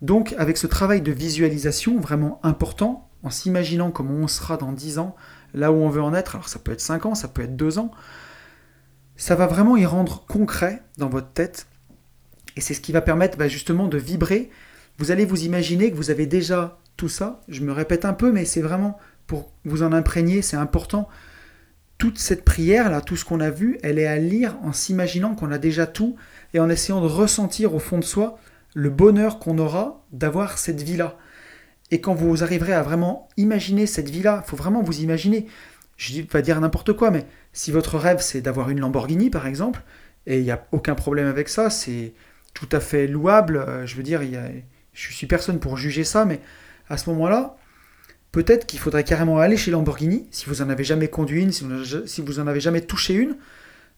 [0.00, 4.98] Donc avec ce travail de visualisation vraiment important, en s'imaginant comment on sera dans 10
[4.98, 5.16] ans,
[5.54, 7.56] là où on veut en être, alors ça peut être 5 ans, ça peut être
[7.56, 7.90] 2 ans,
[9.16, 11.66] ça va vraiment y rendre concret dans votre tête.
[12.56, 14.50] Et c'est ce qui va permettre bah, justement de vibrer.
[14.98, 17.40] Vous allez vous imaginer que vous avez déjà tout ça.
[17.48, 21.08] Je me répète un peu, mais c'est vraiment pour vous en imprégner, c'est important.
[21.98, 25.50] Toute cette prière-là, tout ce qu'on a vu, elle est à lire en s'imaginant qu'on
[25.50, 26.16] a déjà tout
[26.54, 28.38] et en essayant de ressentir au fond de soi
[28.74, 31.16] le bonheur qu'on aura d'avoir cette vie-là.
[31.90, 35.46] Et quand vous arriverez à vraiment imaginer cette vie-là, il faut vraiment vous imaginer
[35.98, 39.28] je ne vais pas dire n'importe quoi, mais si votre rêve c'est d'avoir une Lamborghini
[39.28, 39.82] par exemple,
[40.26, 42.14] et il n'y a aucun problème avec ça, c'est
[42.54, 44.48] tout à fait louable, euh, je veux dire, y a,
[44.92, 46.40] je suis personne pour juger ça, mais
[46.88, 47.56] à ce moment-là,
[48.32, 51.64] peut-être qu'il faudrait carrément aller chez Lamborghini, si vous en avez jamais conduit une, si
[52.22, 53.36] vous, en avez jamais touché une,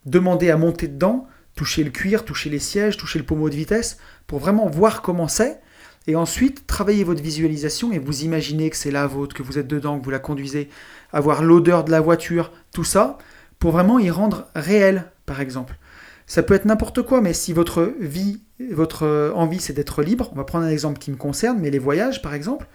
[0.06, 3.98] demander à monter dedans, toucher le cuir, toucher les sièges, toucher le pommeau de vitesse,
[4.26, 5.60] pour vraiment voir comment c'est,
[6.06, 9.66] et ensuite, travaillez votre visualisation et vous imaginez que c'est la vôtre, que vous êtes
[9.66, 10.70] dedans, que vous la conduisez,
[11.12, 13.18] avoir l'odeur de la voiture, tout ça,
[13.58, 15.76] pour vraiment y rendre réel, par exemple.
[16.26, 18.40] Ça peut être n'importe quoi, mais si votre vie,
[18.72, 21.78] votre envie, c'est d'être libre, on va prendre un exemple qui me concerne, mais les
[21.78, 22.66] voyages, par exemple.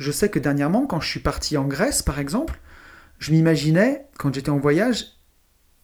[0.00, 2.58] Je sais que dernièrement, quand je suis parti en Grèce, par exemple,
[3.18, 5.18] je m'imaginais, quand j'étais en voyage,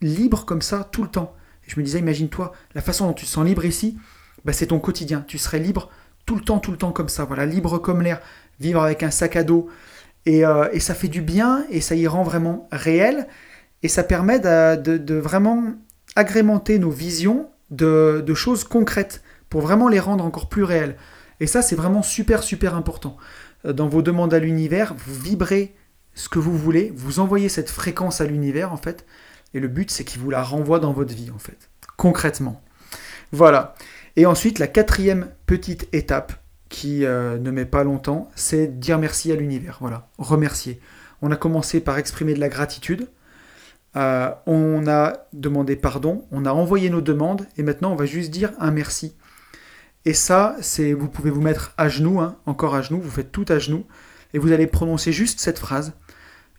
[0.00, 1.36] libre comme ça tout le temps.
[1.66, 3.98] Et je me disais, imagine-toi, la façon dont tu te sens libre ici,
[4.46, 5.22] bah, c'est ton quotidien.
[5.28, 5.90] Tu serais libre
[6.24, 8.22] tout le temps, tout le temps comme ça, voilà, libre comme l'air,
[8.58, 9.68] vivre avec un sac à dos.
[10.26, 13.28] Euh, et, ça fait du bien et ça y rend vraiment réel.
[13.82, 15.74] Et ça permet de, vraiment
[16.16, 20.96] agrémenter nos visions de, choses concrètes pour vraiment les rendre encore plus réelles.
[21.38, 23.18] Et ça, c'est vraiment super, super important.
[23.66, 25.74] Euh, dans vos demandes à l'univers, vous vibrez
[26.14, 29.04] ce que vous voulez, vous envoyez cette fréquence à l'univers, en fait.
[29.54, 31.70] Et le but, c'est qu'il vous la renvoie dans votre vie, en fait.
[31.96, 32.62] Concrètement.
[33.32, 33.74] Voilà.
[34.16, 36.32] Et ensuite, la quatrième petite étape
[36.68, 39.78] qui euh, ne met pas longtemps, c'est dire merci à l'univers.
[39.80, 40.80] Voilà, remercier.
[41.22, 43.08] On a commencé par exprimer de la gratitude.
[43.96, 48.30] Euh, on a demandé pardon, on a envoyé nos demandes et maintenant on va juste
[48.30, 49.14] dire un merci.
[50.06, 53.32] Et ça, c'est vous pouvez vous mettre à genoux, hein, encore à genoux, vous faites
[53.32, 53.84] tout à genoux
[54.32, 55.94] et vous allez prononcer juste cette phrase.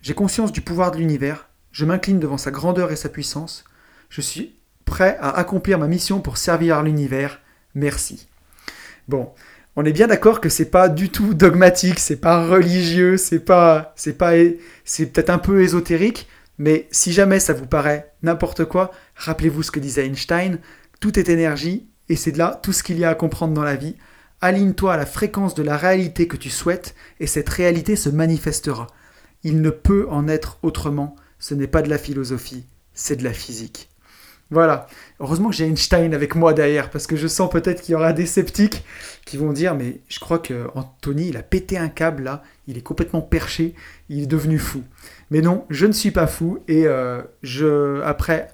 [0.02, 3.64] J'ai conscience du pouvoir de l'univers, je m'incline devant sa grandeur et sa puissance,
[4.10, 7.40] je suis prêt à accomplir ma mission pour servir l'univers
[7.74, 8.28] merci.
[9.08, 9.32] Bon,
[9.76, 13.94] on est bien d'accord que c'est pas du tout dogmatique, c'est pas religieux, c'est pas,
[13.96, 14.32] c'est pas,
[14.84, 16.28] c'est peut-être un peu ésotérique,
[16.58, 20.58] mais si jamais ça vous paraît n'importe quoi, rappelez-vous ce que disait Einstein,
[21.00, 23.64] tout est énergie, et c'est de là tout ce qu'il y a à comprendre dans
[23.64, 23.96] la vie.
[24.40, 28.86] Aligne-toi à la fréquence de la réalité que tu souhaites, et cette réalité se manifestera.
[29.42, 33.32] Il ne peut en être autrement, ce n'est pas de la philosophie, c'est de la
[33.32, 33.88] physique.
[34.50, 34.86] Voilà.
[35.20, 38.12] Heureusement que j'ai Einstein avec moi derrière, parce que je sens peut-être qu'il y aura
[38.12, 38.82] des sceptiques
[39.26, 42.78] qui vont dire Mais je crois que Anthony, il a pété un câble là, il
[42.78, 43.74] est complètement perché,
[44.08, 44.82] il est devenu fou.
[45.30, 48.48] Mais non, je ne suis pas fou, et euh, je, après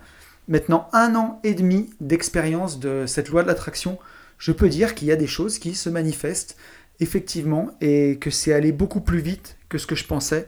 [0.49, 3.99] maintenant un an et demi d'expérience de cette loi de l'attraction,
[4.39, 6.57] je peux dire qu'il y a des choses qui se manifestent
[7.01, 10.47] effectivement et que c'est allé beaucoup plus vite que ce que je pensais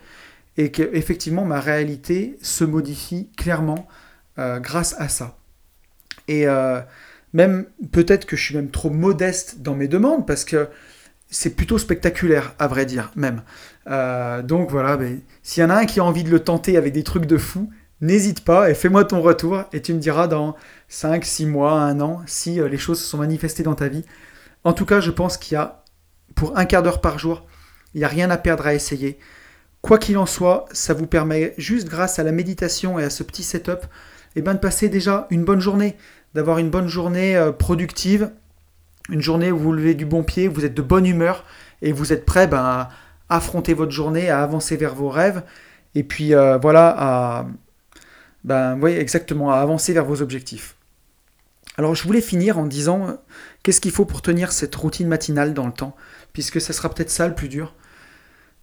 [0.57, 3.89] et que effectivement ma réalité se modifie clairement
[4.39, 5.39] euh, grâce à ça.
[6.29, 6.81] Et euh,
[7.33, 10.69] même peut-être que je suis même trop modeste dans mes demandes parce que
[11.29, 13.43] c'est plutôt spectaculaire à vrai dire même.
[13.89, 14.99] Euh, donc voilà,
[15.43, 17.37] s'il y en a un qui a envie de le tenter avec des trucs de
[17.37, 17.71] fou,
[18.01, 20.57] n'hésite pas et fais-moi ton retour et tu me diras dans
[20.89, 24.05] 5, 6 mois, 1 an si les choses se sont manifestées dans ta vie.
[24.65, 25.85] En tout cas, je pense qu'il y a
[26.35, 27.47] pour un quart d'heure par jour,
[27.95, 29.19] il n'y a rien à perdre à essayer.
[29.81, 33.23] Quoi qu'il en soit, ça vous permet juste grâce à la méditation et à ce
[33.23, 33.87] petit setup
[34.35, 35.97] eh ben, de passer déjà une bonne journée,
[36.35, 38.31] d'avoir une bonne journée euh, productive,
[39.09, 41.45] une journée où vous levez du bon pied, vous êtes de bonne humeur
[41.81, 42.91] et vous êtes prêt ben, à
[43.29, 45.43] affronter votre journée, à avancer vers vos rêves
[45.95, 47.47] et puis euh, voilà, à,
[48.47, 50.77] ben, oui, exactement, à avancer vers vos objectifs.
[51.77, 53.13] Alors je voulais finir en disant euh,
[53.63, 55.97] qu'est-ce qu'il faut pour tenir cette routine matinale dans le temps,
[56.33, 57.75] puisque ça sera peut-être ça le plus dur.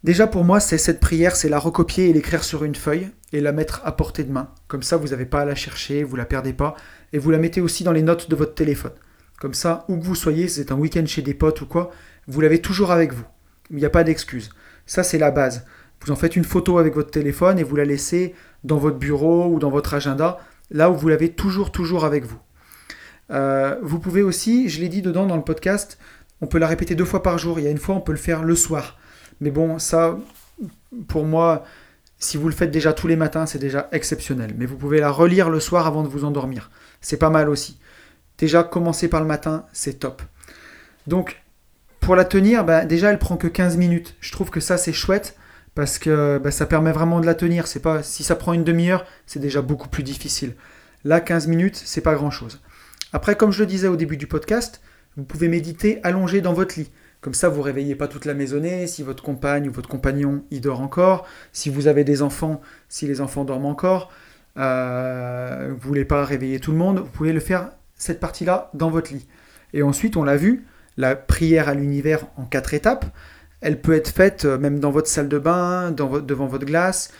[0.04, 3.42] Déjà pour moi, c'est cette prière, c'est la recopier et l'écrire sur une feuille et
[3.42, 4.50] la mettre à portée de main.
[4.68, 6.76] Comme ça, vous n'avez pas à la chercher, vous la perdez pas,
[7.12, 8.92] et vous la mettez aussi dans les notes de votre téléphone.
[9.40, 11.92] Comme ça, où que vous soyez, si c'est un week-end chez des potes ou quoi,
[12.28, 13.26] vous l'avez toujours avec vous.
[13.70, 14.50] Il n'y a pas d'excuse.
[14.86, 15.66] Ça, c'est la base.
[16.02, 19.48] Vous en faites une photo avec votre téléphone et vous la laissez dans votre bureau
[19.48, 20.40] ou dans votre agenda,
[20.72, 22.40] là où vous l'avez toujours, toujours avec vous.
[23.32, 25.98] Euh, vous pouvez aussi, je l'ai dit dedans dans le podcast,
[26.42, 27.60] on peut la répéter deux fois par jour.
[27.60, 28.98] Il y a une fois, on peut le faire le soir.
[29.40, 30.18] Mais bon, ça,
[31.08, 31.64] pour moi,
[32.20, 34.54] si vous le faites déjà tous les matins, c'est déjà exceptionnel.
[34.58, 36.70] Mais vous pouvez la relire le soir avant de vous endormir.
[37.02, 37.80] C'est pas mal aussi.
[38.38, 40.22] Déjà, commencer par le matin, c'est top.
[41.08, 41.42] Donc,
[42.00, 44.16] pour la tenir, bah, déjà, elle prend que 15 minutes.
[44.20, 45.38] Je trouve que ça, c'est chouette
[45.76, 47.68] parce que bah, ça permet vraiment de la tenir.
[47.68, 50.56] C'est pas Si ça prend une demi-heure, c'est déjà beaucoup plus difficile.
[51.04, 52.62] Là, 15 minutes, c'est pas grand-chose.
[53.12, 54.82] Après, comme je le disais au début du podcast,
[55.18, 56.90] vous pouvez méditer allongé dans votre lit.
[57.22, 60.60] Comme ça, vous réveillez pas toute la maisonnée, si votre compagne ou votre compagnon y
[60.60, 64.12] dort encore, si vous avez des enfants, si les enfants dorment encore,
[64.58, 68.90] euh, vous voulez pas réveiller tout le monde, vous pouvez le faire, cette partie-là, dans
[68.90, 69.28] votre lit.
[69.74, 70.66] Et ensuite, on l'a vu,
[70.98, 73.06] la prière à l'univers en quatre étapes,
[73.64, 77.12] elle peut être faite euh, même dans votre salle de bain, devant votre glace.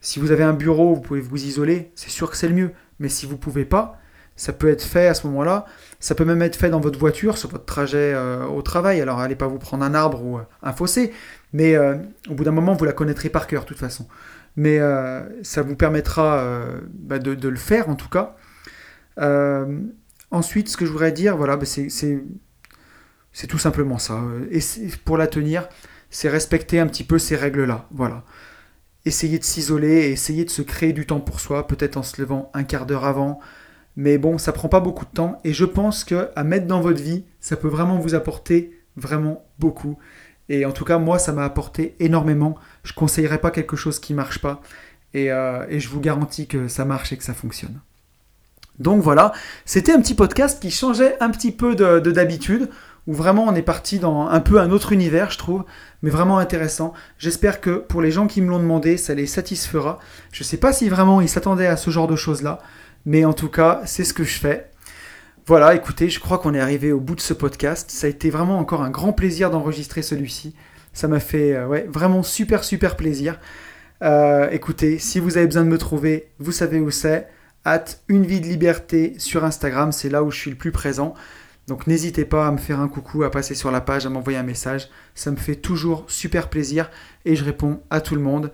[0.00, 2.70] Si vous avez un bureau, vous pouvez vous isoler, c'est sûr que c'est le mieux.
[2.98, 3.98] Mais si vous ne pouvez pas,
[4.34, 5.64] ça peut être fait à ce moment-là.
[6.00, 9.00] Ça peut même être fait dans votre voiture, sur votre trajet euh, au travail.
[9.00, 11.12] Alors, allez pas vous prendre un arbre ou euh, un fossé,
[11.52, 14.08] mais au bout d'un moment, vous la connaîtrez par cœur, de toute façon.
[14.56, 14.80] Mais
[15.42, 16.44] ça vous permettra
[16.94, 18.36] bah, de, le faire, en tout cas.
[20.30, 22.24] ensuite, ce que je voudrais dire, voilà, bah, c'est
[23.46, 24.22] tout simplement ça.
[24.50, 24.60] Et
[25.04, 25.68] pour la tenir,
[26.10, 27.86] c'est respecter un petit peu ces règles-là.
[27.90, 28.24] Voilà.
[29.04, 32.50] Essayer de s'isoler, essayer de se créer du temps pour soi, peut-être en se levant
[32.54, 33.40] un quart d'heure avant,
[33.96, 36.80] mais bon, ça prend pas beaucoup de temps et je pense que à mettre dans
[36.80, 39.98] votre vie, ça peut vraiment vous apporter vraiment beaucoup.
[40.48, 42.56] Et en tout cas, moi, ça m'a apporté énormément.
[42.84, 44.60] Je conseillerais pas quelque chose qui marche pas.
[45.14, 47.80] Et, euh, et, je vous garantis que ça marche et que ça fonctionne.
[48.78, 49.32] Donc voilà,
[49.66, 52.70] c'était un petit podcast qui changeait un petit peu de d'habitude,
[53.06, 55.64] où vraiment on est parti dans un peu un autre univers, je trouve,
[56.02, 56.92] mais vraiment intéressant.
[57.18, 59.98] J'espère que pour les gens qui me l'ont demandé, ça les satisfera.
[60.32, 62.60] Je sais pas si vraiment ils s'attendaient à ce genre de choses-là.
[63.04, 64.70] Mais en tout cas, c'est ce que je fais.
[65.46, 67.90] Voilà, écoutez, je crois qu'on est arrivé au bout de ce podcast.
[67.90, 70.54] Ça a été vraiment encore un grand plaisir d'enregistrer celui-ci.
[70.92, 73.40] Ça m'a fait euh, vraiment super, super plaisir.
[74.02, 77.28] Euh, écoutez, si vous avez besoin de me trouver, vous savez où c'est.
[77.64, 81.14] At une vie de liberté sur Instagram, c'est là où je suis le plus présent.
[81.68, 84.38] Donc n'hésitez pas à me faire un coucou, à passer sur la page, à m'envoyer
[84.38, 84.88] un message.
[85.14, 86.90] Ça me fait toujours super plaisir
[87.24, 88.52] et je réponds à tout le monde.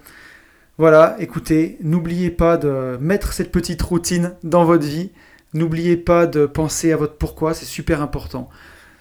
[0.76, 5.10] Voilà, écoutez, n'oubliez pas de mettre cette petite routine dans votre vie.
[5.54, 8.48] N'oubliez pas de penser à votre pourquoi, c'est super important.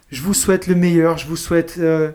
[0.10, 2.12] Je vous souhaite le meilleur, je vous souhaite euh,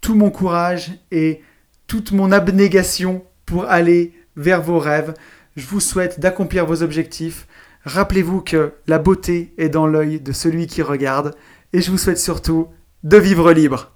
[0.00, 1.40] tout mon courage et
[1.86, 5.14] toute mon abnégation pour aller vers vos rêves.
[5.56, 7.46] Je vous souhaite d'accomplir vos objectifs.
[7.86, 11.36] Rappelez-vous que la beauté est dans l'œil de celui qui regarde.
[11.72, 12.66] Et je vous souhaite surtout
[13.04, 13.95] de vivre libre.